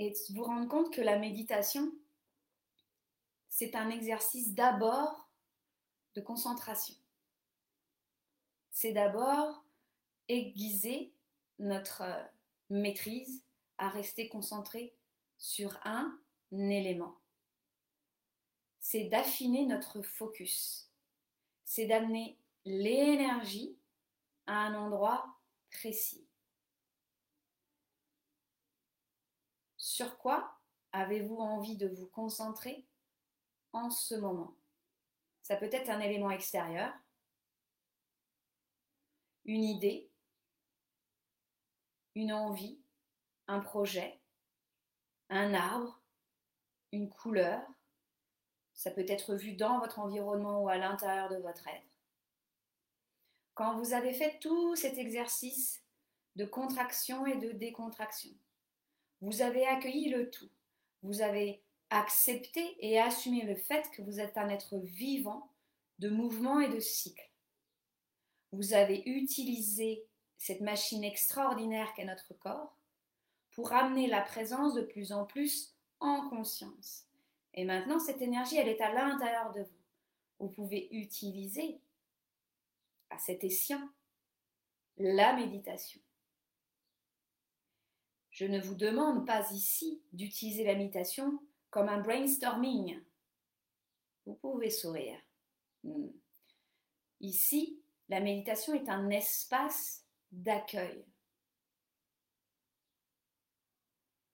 Et 0.00 0.14
vous 0.30 0.44
rendre 0.44 0.66
compte 0.66 0.94
que 0.94 1.02
la 1.02 1.18
méditation, 1.18 1.92
c'est 3.50 3.74
un 3.74 3.90
exercice 3.90 4.54
d'abord 4.54 5.28
de 6.14 6.22
concentration. 6.22 6.94
C'est 8.70 8.94
d'abord 8.94 9.62
aiguiser 10.26 11.12
notre 11.58 12.02
maîtrise 12.70 13.44
à 13.76 13.90
rester 13.90 14.30
concentré 14.30 14.96
sur 15.36 15.78
un 15.84 16.18
élément. 16.50 17.20
C'est 18.78 19.04
d'affiner 19.04 19.66
notre 19.66 20.00
focus. 20.00 20.90
C'est 21.66 21.84
d'amener 21.84 22.38
l'énergie 22.64 23.76
à 24.46 24.64
un 24.64 24.74
endroit 24.74 25.36
précis. 25.70 26.29
Sur 29.90 30.18
quoi 30.18 30.56
avez-vous 30.92 31.38
envie 31.38 31.76
de 31.76 31.88
vous 31.88 32.06
concentrer 32.06 32.86
en 33.72 33.90
ce 33.90 34.14
moment? 34.14 34.54
Ça 35.42 35.56
peut 35.56 35.68
être 35.72 35.90
un 35.90 35.98
élément 35.98 36.30
extérieur, 36.30 36.94
une 39.46 39.64
idée, 39.64 40.08
une 42.14 42.32
envie, 42.32 42.80
un 43.48 43.58
projet, 43.58 44.20
un 45.28 45.54
arbre, 45.54 46.00
une 46.92 47.10
couleur. 47.10 47.60
Ça 48.74 48.92
peut 48.92 49.06
être 49.08 49.34
vu 49.34 49.54
dans 49.54 49.80
votre 49.80 49.98
environnement 49.98 50.62
ou 50.62 50.68
à 50.68 50.76
l'intérieur 50.76 51.28
de 51.30 51.38
votre 51.38 51.66
être. 51.66 51.90
Quand 53.54 53.76
vous 53.76 53.92
avez 53.92 54.14
fait 54.14 54.38
tout 54.38 54.76
cet 54.76 54.98
exercice 54.98 55.82
de 56.36 56.44
contraction 56.44 57.26
et 57.26 57.38
de 57.38 57.50
décontraction, 57.50 58.30
vous 59.20 59.42
avez 59.42 59.66
accueilli 59.66 60.08
le 60.08 60.30
tout. 60.30 60.48
Vous 61.02 61.22
avez 61.22 61.62
accepté 61.90 62.76
et 62.78 63.00
assumé 63.00 63.42
le 63.42 63.56
fait 63.56 63.90
que 63.90 64.02
vous 64.02 64.20
êtes 64.20 64.38
un 64.38 64.48
être 64.48 64.78
vivant 64.78 65.50
de 65.98 66.08
mouvement 66.08 66.60
et 66.60 66.68
de 66.68 66.80
cycle. 66.80 67.30
Vous 68.52 68.72
avez 68.74 69.02
utilisé 69.06 70.04
cette 70.38 70.60
machine 70.60 71.04
extraordinaire 71.04 71.92
qu'est 71.94 72.04
notre 72.04 72.34
corps 72.34 72.76
pour 73.52 73.72
amener 73.72 74.06
la 74.06 74.22
présence 74.22 74.74
de 74.74 74.82
plus 74.82 75.12
en 75.12 75.24
plus 75.24 75.74
en 76.00 76.28
conscience. 76.28 77.06
Et 77.54 77.64
maintenant, 77.64 77.98
cette 77.98 78.22
énergie, 78.22 78.56
elle 78.56 78.68
est 78.68 78.80
à 78.80 78.92
l'intérieur 78.92 79.52
de 79.52 79.62
vous. 79.62 79.80
Vous 80.38 80.48
pouvez 80.48 80.88
utiliser 80.92 81.80
à 83.10 83.18
cet 83.18 83.44
escient 83.44 83.86
la 84.96 85.34
méditation. 85.34 86.00
Je 88.30 88.46
ne 88.46 88.60
vous 88.60 88.74
demande 88.74 89.26
pas 89.26 89.50
ici 89.52 90.02
d'utiliser 90.12 90.64
la 90.64 90.74
méditation 90.74 91.40
comme 91.70 91.88
un 91.88 92.00
brainstorming. 92.00 93.00
Vous 94.26 94.34
pouvez 94.34 94.70
sourire. 94.70 95.18
Hmm. 95.84 96.10
Ici, 97.20 97.82
la 98.08 98.20
méditation 98.20 98.74
est 98.74 98.88
un 98.88 99.10
espace 99.10 100.04
d'accueil. 100.32 101.04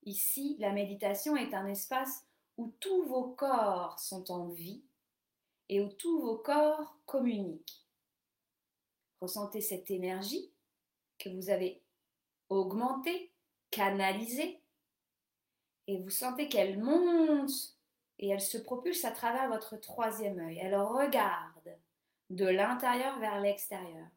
Ici, 0.05 0.57
la 0.61 0.73
méditation 0.73 1.37
est 1.37 1.53
un 1.53 1.67
espace 1.67 2.25
où 2.57 2.73
tous 2.81 3.05
vos 3.07 3.35
corps 3.35 3.99
sont 3.99 4.31
en 4.31 4.49
vie 4.49 4.85
et 5.69 5.81
où 5.81 5.89
tous 5.89 6.21
vos 6.21 6.39
corps 6.39 6.97
communiquent. 7.07 7.85
Ressentez 9.21 9.61
cette 9.61 9.91
énergie 9.91 10.53
que 11.19 11.29
vous 11.29 11.51
avez 11.51 11.83
augmentée, 12.49 13.33
canalisée, 13.71 14.61
et 15.87 15.99
vous 15.99 16.11
sentez 16.11 16.49
qu'elle 16.49 16.79
monte 16.79 17.77
et 18.19 18.29
elle 18.29 18.41
se 18.41 18.59
propulse 18.59 19.05
à 19.05 19.11
travers 19.11 19.49
votre 19.49 19.77
troisième 19.77 20.41
œil. 20.41 20.59
Elle 20.59 20.77
regarde 20.77 21.77
de 22.31 22.47
l'intérieur 22.47 23.19
vers 23.19 23.41
l'extérieur. 23.41 24.09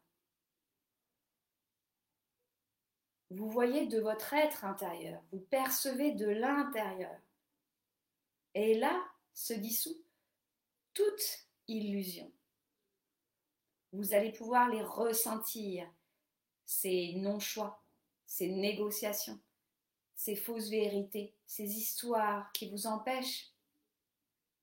Vous 3.30 3.48
voyez 3.48 3.86
de 3.86 4.00
votre 4.00 4.32
être 4.34 4.64
intérieur, 4.64 5.22
vous 5.30 5.38
percevez 5.38 6.12
de 6.12 6.26
l'intérieur. 6.26 7.16
Et 8.54 8.76
là 8.76 9.00
se 9.32 9.54
dissout 9.54 10.02
toute 10.94 11.46
illusion. 11.68 12.32
Vous 13.92 14.14
allez 14.14 14.32
pouvoir 14.32 14.68
les 14.68 14.82
ressentir, 14.82 15.88
ces 16.64 17.14
non-choix, 17.14 17.79
ces 18.30 18.48
négociations, 18.48 19.40
ces 20.14 20.36
fausses 20.36 20.70
vérités, 20.70 21.34
ces 21.46 21.64
histoires 21.64 22.52
qui 22.52 22.70
vous 22.70 22.86
empêchent 22.86 23.50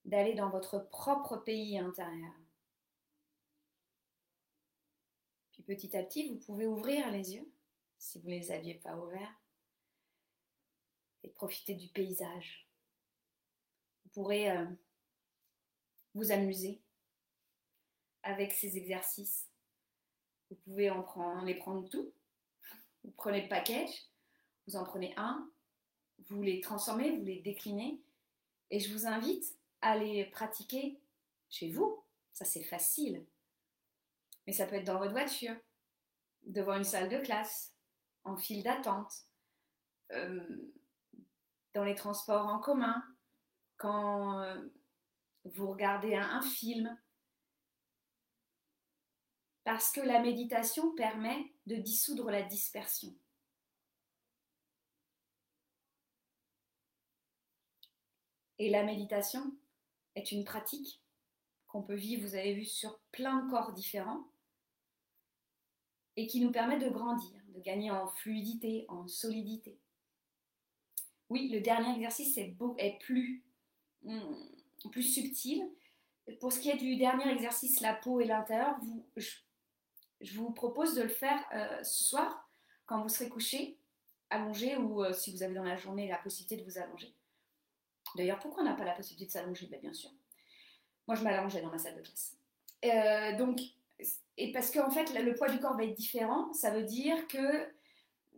d'aller 0.06 0.32
dans 0.32 0.48
votre 0.48 0.78
propre 0.78 1.36
pays 1.36 1.78
intérieur. 1.78 2.32
Puis 5.52 5.62
petit 5.62 5.94
à 5.98 6.02
petit, 6.02 6.30
vous 6.30 6.38
pouvez 6.38 6.66
ouvrir 6.66 7.10
les 7.10 7.34
yeux 7.34 7.52
si 7.98 8.18
vous 8.20 8.30
ne 8.30 8.36
les 8.36 8.50
aviez 8.50 8.76
pas 8.76 8.96
ouverts, 8.96 9.38
et 11.22 11.28
profiter 11.28 11.74
du 11.74 11.88
paysage. 11.88 12.66
Vous 14.04 14.10
pourrez 14.10 14.50
euh, 14.50 14.64
vous 16.14 16.32
amuser 16.32 16.80
avec 18.22 18.52
ces 18.52 18.78
exercices. 18.78 19.46
Vous 20.48 20.56
pouvez 20.56 20.88
en, 20.88 21.42
les 21.42 21.56
prendre 21.56 21.86
tout. 21.90 22.10
Vous 23.08 23.14
prenez 23.16 23.40
le 23.40 23.48
package, 23.48 24.04
vous 24.66 24.76
en 24.76 24.84
prenez 24.84 25.14
un, 25.16 25.50
vous 26.28 26.42
les 26.42 26.60
transformez, 26.60 27.16
vous 27.16 27.24
les 27.24 27.40
déclinez, 27.40 28.02
et 28.70 28.80
je 28.80 28.92
vous 28.92 29.06
invite 29.06 29.56
à 29.80 29.96
les 29.96 30.26
pratiquer 30.26 31.00
chez 31.48 31.70
vous. 31.70 32.04
Ça, 32.34 32.44
c'est 32.44 32.64
facile. 32.64 33.24
Mais 34.46 34.52
ça 34.52 34.66
peut 34.66 34.74
être 34.74 34.84
dans 34.84 34.98
votre 34.98 35.12
voiture, 35.12 35.56
devant 36.42 36.76
une 36.76 36.84
salle 36.84 37.08
de 37.08 37.16
classe, 37.16 37.72
en 38.24 38.36
file 38.36 38.62
d'attente, 38.62 39.24
euh, 40.12 40.70
dans 41.72 41.84
les 41.84 41.94
transports 41.94 42.46
en 42.46 42.58
commun, 42.58 43.02
quand 43.78 44.38
euh, 44.42 44.68
vous 45.46 45.70
regardez 45.70 46.14
un, 46.14 46.42
film. 46.42 46.94
Parce 49.68 49.92
que 49.92 50.00
la 50.00 50.20
méditation 50.20 50.94
permet 50.94 51.52
de 51.66 51.76
dissoudre 51.76 52.30
la 52.30 52.40
dispersion. 52.40 53.14
Et 58.58 58.70
la 58.70 58.82
méditation 58.82 59.54
est 60.14 60.32
une 60.32 60.44
pratique 60.44 61.02
qu'on 61.66 61.82
peut 61.82 61.96
vivre, 61.96 62.26
vous 62.26 62.34
avez 62.34 62.54
vu, 62.54 62.64
sur 62.64 62.98
plein 63.12 63.44
de 63.44 63.50
corps 63.50 63.74
différents 63.74 64.24
et 66.16 66.26
qui 66.26 66.40
nous 66.40 66.50
permet 66.50 66.78
de 66.78 66.88
grandir 66.88 67.38
de 67.54 67.60
gagner 67.60 67.90
en 67.90 68.08
fluidité, 68.08 68.86
en 68.88 69.06
solidité. 69.06 69.78
Oui, 71.28 71.50
le 71.50 71.60
dernier 71.60 71.94
exercice 71.94 72.38
est, 72.38 72.56
hmm, 72.58 74.22
plus 74.90 75.02
subtil. 75.02 75.70
Pour 76.40 76.54
ce 76.54 76.60
qui 76.60 76.70
est 76.70 76.78
du 76.78 76.96
dernier 76.96 77.28
exercice, 77.28 77.82
la 77.82 77.92
peau 77.92 78.20
et 78.20 78.24
l'intérieur, 78.24 78.74
je, 79.16 79.28
vous 80.34 80.50
propose 80.50 80.94
de 80.94 81.02
le 81.02 81.08
faire 81.08 81.38
euh, 81.54 81.82
ce 81.82 82.04
soir 82.04 82.48
quand 82.86 83.02
vous 83.02 83.08
serez 83.08 83.28
couché, 83.28 83.78
allongé 84.30 84.76
ou 84.76 85.04
euh, 85.04 85.12
si 85.12 85.32
vous 85.32 85.42
avez 85.42 85.54
dans 85.54 85.64
la 85.64 85.76
journée 85.76 86.08
la 86.08 86.18
possibilité 86.18 86.56
de 86.56 86.64
vous 86.64 86.78
allonger. 86.78 87.14
D'ailleurs, 88.16 88.38
pourquoi 88.38 88.62
on 88.62 88.66
n'a 88.66 88.74
pas 88.74 88.84
la 88.84 88.94
possibilité 88.94 89.26
de 89.26 89.30
s'allonger? 89.32 89.66
Ben, 89.66 89.80
Bien 89.80 89.92
sûr. 89.92 90.10
Moi, 91.06 91.14
je 91.14 91.22
m'allongeais 91.22 91.62
dans 91.62 91.70
ma 91.70 91.78
salle 91.78 91.96
de 91.96 92.02
classe. 92.02 92.36
Euh, 92.84 93.36
donc, 93.36 93.60
et 94.36 94.52
parce 94.52 94.70
qu'en 94.70 94.90
fait, 94.90 95.12
le 95.18 95.34
poids 95.34 95.48
du 95.48 95.58
corps 95.58 95.76
va 95.76 95.84
être 95.84 95.94
différent, 95.94 96.52
ça 96.52 96.70
veut 96.70 96.84
dire 96.84 97.26
que, 97.28 97.66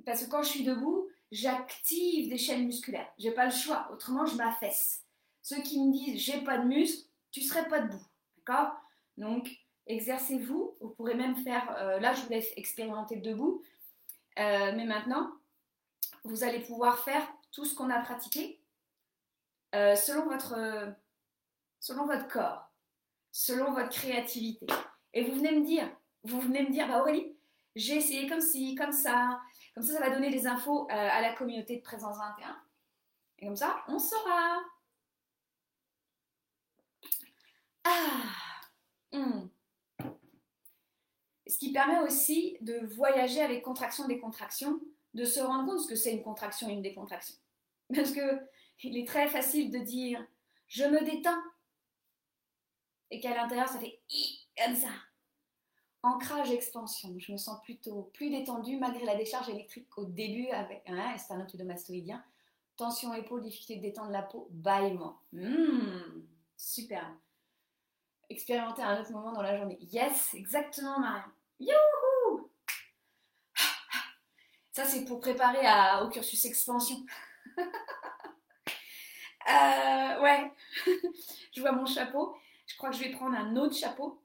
parce 0.04 0.24
que 0.24 0.30
quand 0.30 0.42
je 0.42 0.48
suis 0.48 0.64
debout, 0.64 1.08
j'active 1.30 2.28
des 2.28 2.38
chaînes 2.38 2.66
musculaires. 2.66 3.12
J'ai 3.18 3.32
pas 3.32 3.44
le 3.44 3.50
choix, 3.50 3.88
autrement 3.92 4.26
je 4.26 4.36
m'affaisse. 4.36 5.04
Ceux 5.42 5.62
qui 5.62 5.82
me 5.82 5.92
disent 5.92 6.20
j'ai 6.20 6.42
pas 6.42 6.58
de 6.58 6.64
muscles, 6.64 7.08
tu 7.30 7.42
serais 7.42 7.68
pas 7.68 7.80
debout, 7.80 8.04
d'accord? 8.38 8.72
Donc 9.16 9.50
exercez-vous. 9.90 10.76
Vous 10.80 10.90
pourrez 10.90 11.14
même 11.14 11.36
faire, 11.36 11.76
euh, 11.78 11.98
là 12.00 12.14
je 12.14 12.22
vous 12.22 12.32
expérimenter 12.32 13.16
debout, 13.16 13.62
euh, 14.38 14.72
mais 14.74 14.84
maintenant 14.84 15.32
vous 16.24 16.44
allez 16.44 16.60
pouvoir 16.60 16.98
faire 16.98 17.26
tout 17.50 17.64
ce 17.64 17.74
qu'on 17.74 17.90
a 17.90 17.98
pratiqué 18.00 18.60
euh, 19.74 19.96
selon 19.96 20.26
votre, 20.26 20.94
selon 21.78 22.06
votre 22.06 22.28
corps, 22.28 22.70
selon 23.32 23.72
votre 23.72 23.90
créativité. 23.90 24.66
Et 25.14 25.24
vous 25.24 25.36
venez 25.36 25.52
me 25.52 25.64
dire, 25.64 25.90
vous 26.24 26.40
venez 26.40 26.62
me 26.62 26.70
dire, 26.70 26.86
bah 26.88 27.00
Aurélie, 27.00 27.36
j'ai 27.74 27.96
essayé 27.96 28.28
comme 28.28 28.40
ci, 28.40 28.74
comme 28.74 28.92
ça, 28.92 29.40
comme 29.74 29.82
ça, 29.82 29.94
ça 29.94 30.00
va 30.00 30.10
donner 30.10 30.30
des 30.30 30.46
infos 30.46 30.86
à 30.90 31.20
la 31.20 31.32
communauté 31.34 31.76
de 31.76 31.82
Présence 31.82 32.18
21. 32.18 32.56
Et 33.38 33.46
comme 33.46 33.56
ça, 33.56 33.82
on 33.88 33.98
saura. 33.98 34.60
Ah 37.84 38.30
hmm. 39.12 39.48
Ce 41.50 41.58
qui 41.58 41.72
permet 41.72 41.98
aussi 41.98 42.56
de 42.60 42.78
voyager 42.94 43.40
avec 43.40 43.62
contraction 43.62 44.06
décontraction, 44.06 44.80
de 45.14 45.24
se 45.24 45.40
rendre 45.40 45.66
compte 45.66 45.88
que 45.88 45.96
c'est 45.96 46.12
une 46.12 46.22
contraction 46.22 46.68
et 46.68 46.74
une 46.74 46.82
décontraction. 46.82 47.34
Parce 47.94 48.12
que 48.12 48.40
il 48.84 48.96
est 48.96 49.06
très 49.06 49.26
facile 49.26 49.72
de 49.72 49.78
dire 49.78 50.24
je 50.68 50.84
me 50.84 51.04
détends 51.04 51.42
et 53.10 53.18
qu'à 53.18 53.34
l'intérieur 53.34 53.66
ça 53.66 53.80
fait 53.80 54.00
comme 54.56 54.76
ça. 54.76 54.90
Ancrage 56.04 56.52
expansion, 56.52 57.18
je 57.18 57.32
me 57.32 57.36
sens 57.36 57.60
plutôt 57.62 58.04
plus 58.14 58.30
détendue 58.30 58.78
malgré 58.78 59.04
la 59.04 59.16
décharge 59.16 59.48
électrique 59.48 59.98
au 59.98 60.04
début 60.04 60.46
avec 60.50 60.82
un 60.86 60.96
hein, 60.96 61.18
sternocleidomastoïdien. 61.18 62.24
Tension 62.76 63.12
épaule, 63.12 63.42
difficulté 63.42 63.76
de 63.76 63.82
détendre 63.82 64.10
la 64.10 64.22
peau, 64.22 64.46
bâillement. 64.52 65.18
Mmh, 65.32 66.22
super. 66.56 67.12
Expérimenter 68.30 68.82
à 68.82 68.90
un 68.90 69.00
autre 69.00 69.10
moment 69.10 69.32
dans 69.32 69.42
la 69.42 69.58
journée. 69.58 69.78
Yes, 69.80 70.32
exactement 70.32 71.00
Marion. 71.00 71.32
Youhou 71.60 72.50
Ça 74.72 74.84
c'est 74.84 75.04
pour 75.04 75.20
préparer 75.20 75.66
à, 75.66 76.04
au 76.04 76.08
cursus 76.08 76.44
expansion. 76.44 76.96
Euh, 79.48 80.20
ouais, 80.20 80.52
je 81.56 81.60
vois 81.60 81.72
mon 81.72 81.86
chapeau. 81.86 82.36
Je 82.66 82.76
crois 82.76 82.90
que 82.90 82.96
je 82.96 83.02
vais 83.02 83.10
prendre 83.10 83.36
un 83.36 83.56
autre 83.56 83.74
chapeau 83.74 84.22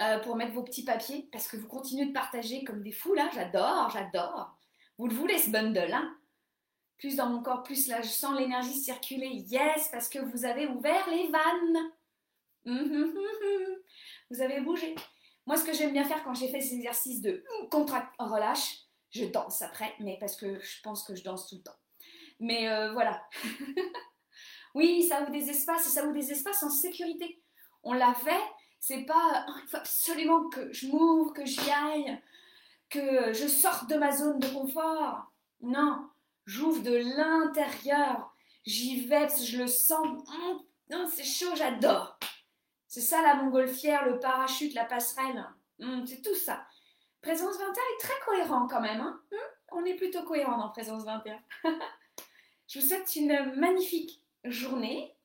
euh, 0.00 0.18
pour 0.18 0.36
mettre 0.36 0.52
vos 0.52 0.64
petits 0.64 0.84
papiers 0.84 1.28
parce 1.32 1.48
que 1.48 1.56
vous 1.56 1.68
continuez 1.68 2.06
de 2.06 2.12
partager 2.12 2.64
comme 2.64 2.82
des 2.82 2.92
fous 2.92 3.14
là. 3.14 3.30
J'adore, 3.32 3.90
j'adore. 3.90 4.58
Vous 4.98 5.06
le 5.06 5.14
voulez 5.14 5.38
ce 5.38 5.50
bundle, 5.50 5.92
hein? 5.92 6.16
Plus 6.98 7.16
dans 7.16 7.30
mon 7.30 7.42
corps, 7.42 7.62
plus 7.62 7.88
là, 7.88 8.02
je 8.02 8.08
sens 8.08 8.38
l'énergie 8.38 8.74
circuler. 8.74 9.44
Yes, 9.48 9.88
parce 9.90 10.08
que 10.08 10.18
vous 10.18 10.44
avez 10.44 10.66
ouvert 10.66 11.08
les 11.08 11.28
vannes. 11.28 11.92
Vous 14.30 14.40
avez 14.40 14.60
bougé. 14.60 14.94
Moi, 15.46 15.56
ce 15.56 15.64
que 15.64 15.72
j'aime 15.72 15.92
bien 15.92 16.04
faire 16.04 16.22
quand 16.24 16.34
j'ai 16.34 16.48
fait 16.48 16.60
ces 16.60 16.76
exercices 16.76 17.20
de 17.20 17.44
contract, 17.70 18.14
relâche, 18.18 18.78
je 19.10 19.24
danse 19.24 19.62
après, 19.62 19.94
mais 20.00 20.16
parce 20.20 20.36
que 20.36 20.60
je 20.60 20.80
pense 20.82 21.04
que 21.04 21.14
je 21.14 21.22
danse 21.22 21.48
tout 21.48 21.56
le 21.56 21.62
temps. 21.62 21.76
Mais 22.40 22.68
euh, 22.68 22.92
voilà. 22.92 23.22
oui, 24.74 25.06
ça 25.08 25.22
ouvre 25.22 25.30
des 25.30 25.50
espaces 25.50 25.86
et 25.86 25.90
ça 25.90 26.04
ouvre 26.04 26.14
des 26.14 26.32
espaces 26.32 26.62
en 26.62 26.70
sécurité. 26.70 27.42
On 27.82 27.92
l'a 27.92 28.14
fait, 28.14 28.42
c'est 28.80 29.02
pas 29.02 29.46
oh, 29.48 29.52
il 29.62 29.68
faut 29.68 29.76
absolument 29.76 30.48
que 30.48 30.72
je 30.72 30.86
m'ouvre, 30.86 31.32
que 31.32 31.44
j'y 31.44 31.70
aille, 31.70 32.20
que 32.88 33.32
je 33.32 33.46
sorte 33.46 33.88
de 33.90 33.96
ma 33.96 34.12
zone 34.12 34.38
de 34.38 34.48
confort. 34.48 35.32
Non, 35.60 36.08
j'ouvre 36.46 36.82
de 36.82 36.94
l'intérieur. 36.94 38.34
J'y 38.64 39.06
vais 39.06 39.28
je 39.28 39.58
le 39.58 39.66
sens. 39.66 40.06
Oh, 40.28 40.66
non, 40.90 41.08
c'est 41.12 41.24
chaud, 41.24 41.54
j'adore. 41.56 42.18
C'est 42.92 43.00
ça 43.00 43.22
la 43.22 43.36
montgolfière, 43.36 44.04
le 44.04 44.18
parachute, 44.18 44.74
la 44.74 44.84
passerelle. 44.84 45.46
Hmm, 45.78 46.04
c'est 46.04 46.20
tout 46.20 46.34
ça. 46.34 46.66
Présence 47.22 47.56
21 47.56 47.70
est 47.70 48.00
très 48.00 48.20
cohérent 48.26 48.68
quand 48.68 48.82
même. 48.82 49.00
Hein. 49.00 49.18
Hmm, 49.32 49.78
on 49.78 49.84
est 49.86 49.94
plutôt 49.94 50.22
cohérent 50.24 50.58
dans 50.58 50.68
Présence 50.68 51.02
21. 51.04 51.40
Je 52.68 52.78
vous 52.78 52.86
souhaite 52.86 53.16
une 53.16 53.54
magnifique 53.58 54.22
journée, 54.44 55.16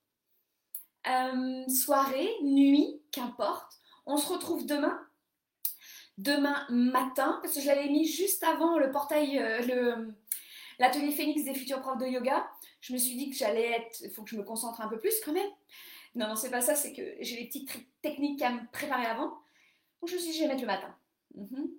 euh, 1.08 1.68
soirée, 1.68 2.30
nuit, 2.42 3.02
qu'importe. 3.12 3.74
On 4.06 4.16
se 4.16 4.32
retrouve 4.32 4.66
demain. 4.66 5.06
Demain 6.18 6.66
matin, 6.70 7.38
parce 7.44 7.54
que 7.54 7.60
je 7.60 7.68
l'avais 7.68 7.90
mis 7.90 8.08
juste 8.08 8.46
avant 8.46 8.80
le 8.80 8.92
portail, 8.92 9.40
euh, 9.40 10.08
l'atelier 10.80 11.12
Phoenix 11.12 11.44
des 11.44 11.54
futurs 11.54 11.82
profs 11.82 11.98
de 11.98 12.06
yoga. 12.06 12.48
Je 12.82 12.94
me 12.94 12.98
suis 12.98 13.16
dit 13.16 13.30
que 13.30 13.36
j'allais 13.36 13.72
être. 13.72 14.02
Il 14.02 14.12
faut 14.12 14.24
que 14.24 14.30
je 14.30 14.38
me 14.38 14.44
concentre 14.44 14.82
un 14.82 14.88
peu 14.88 15.00
plus 15.00 15.20
quand 15.24 15.34
même. 15.34 15.50
Non, 16.16 16.28
non, 16.28 16.36
c'est 16.36 16.50
pas 16.50 16.62
ça, 16.62 16.76
c'est 16.76 16.94
que 16.94 17.16
j'ai 17.20 17.38
les 17.38 17.46
petites 17.46 17.70
techniques 18.02 18.42
à 18.42 18.52
me 18.52 18.72
préparer 18.72 19.06
avant. 19.06 19.30
Donc 20.02 20.10
je 20.10 20.16
me 20.16 20.20
suis 20.20 20.32
dit, 20.32 20.38
je 20.38 20.44
vais 20.44 20.48
mettre 20.48 20.62
le 20.62 20.68
matin. 20.68 20.96
Mhm. 21.36 21.70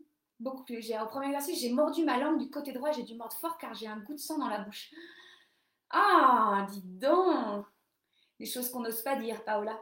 Beaucoup 0.41 0.65
plus. 0.65 0.93
Au 0.93 1.07
premier 1.07 1.27
exercice, 1.27 1.61
j'ai 1.61 1.73
mordu 1.73 2.05
ma 2.05 2.19
langue 2.19 2.39
du 2.39 2.49
côté 2.49 2.73
droit, 2.73 2.93
j'ai 2.93 3.03
dû 3.03 3.15
mordre 3.17 3.37
fort 3.37 3.59
car 3.59 3.75
j'ai 3.75 3.89
un 3.89 3.99
goût 3.99 4.15
de 4.15 4.19
sang 4.19 4.39
dans 4.39 4.49
la 4.49 4.61
bouche. 4.61 4.93
Ah, 5.91 6.67
dis 6.71 6.83
donc 6.85 7.67
Des 8.39 8.47
choses 8.47 8.71
qu'on 8.71 8.81
n'ose 8.81 9.03
pas 9.03 9.17
dire, 9.17 9.43
Paola. 9.45 9.81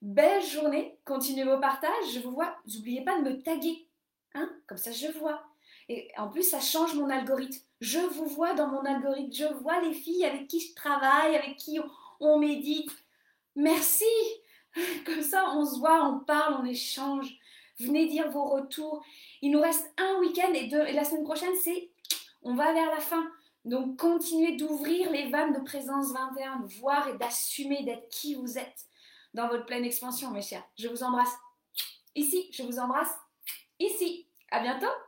Belle 0.00 0.42
journée, 0.44 0.98
continuez 1.04 1.44
vos 1.44 1.58
partages, 1.58 2.12
je 2.12 2.20
vous 2.20 2.30
vois. 2.30 2.56
N'oubliez 2.66 3.04
pas 3.04 3.18
de 3.18 3.28
me 3.28 3.42
taguer, 3.42 3.88
hein 4.34 4.48
comme 4.66 4.78
ça 4.78 4.92
je 4.92 5.08
vois. 5.18 5.47
Et 5.88 6.10
en 6.18 6.28
plus, 6.28 6.42
ça 6.42 6.60
change 6.60 6.94
mon 6.94 7.08
algorithme. 7.08 7.62
Je 7.80 7.98
vous 7.98 8.26
vois 8.26 8.54
dans 8.54 8.66
mon 8.66 8.84
algorithme, 8.84 9.32
je 9.32 9.52
vois 9.62 9.80
les 9.80 9.94
filles 9.94 10.24
avec 10.24 10.48
qui 10.48 10.60
je 10.60 10.74
travaille, 10.74 11.36
avec 11.36 11.56
qui 11.56 11.80
on, 11.80 11.88
on 12.20 12.38
médite. 12.38 12.90
Merci. 13.56 14.04
Comme 15.06 15.22
ça, 15.22 15.50
on 15.54 15.64
se 15.64 15.78
voit, 15.78 16.04
on 16.04 16.20
parle, 16.20 16.58
on 16.60 16.64
échange. 16.64 17.38
Venez 17.78 18.06
dire 18.06 18.30
vos 18.30 18.44
retours. 18.44 19.04
Il 19.40 19.52
nous 19.52 19.60
reste 19.60 19.92
un 19.98 20.18
week-end 20.20 20.52
et, 20.52 20.68
la 20.68 21.04
semaine 21.04 21.24
prochaine, 21.24 21.54
c'est 21.62 21.90
on 22.42 22.54
va 22.54 22.72
vers 22.72 22.90
la 22.90 23.00
fin. 23.00 23.30
Donc 23.64 23.98
continuez 23.98 24.56
d'ouvrir 24.56 25.10
les 25.10 25.28
vannes 25.30 25.52
de 25.52 25.60
présence 25.60 26.12
21, 26.12 26.60
de 26.60 26.66
voir 26.80 27.08
et 27.08 27.18
d'assumer 27.18 27.84
d'être 27.84 28.08
qui 28.08 28.34
vous 28.34 28.58
êtes 28.58 28.86
dans 29.34 29.48
votre 29.48 29.66
pleine 29.66 29.84
expansion, 29.84 30.30
mes 30.30 30.42
chers. 30.42 30.64
Je 30.76 30.88
vous 30.88 31.02
embrasse 31.02 31.34
ici, 32.14 32.48
je 32.52 32.62
vous 32.62 32.78
embrasse 32.78 33.14
ici. 33.78 34.26
À 34.50 34.60
bientôt. 34.60 35.07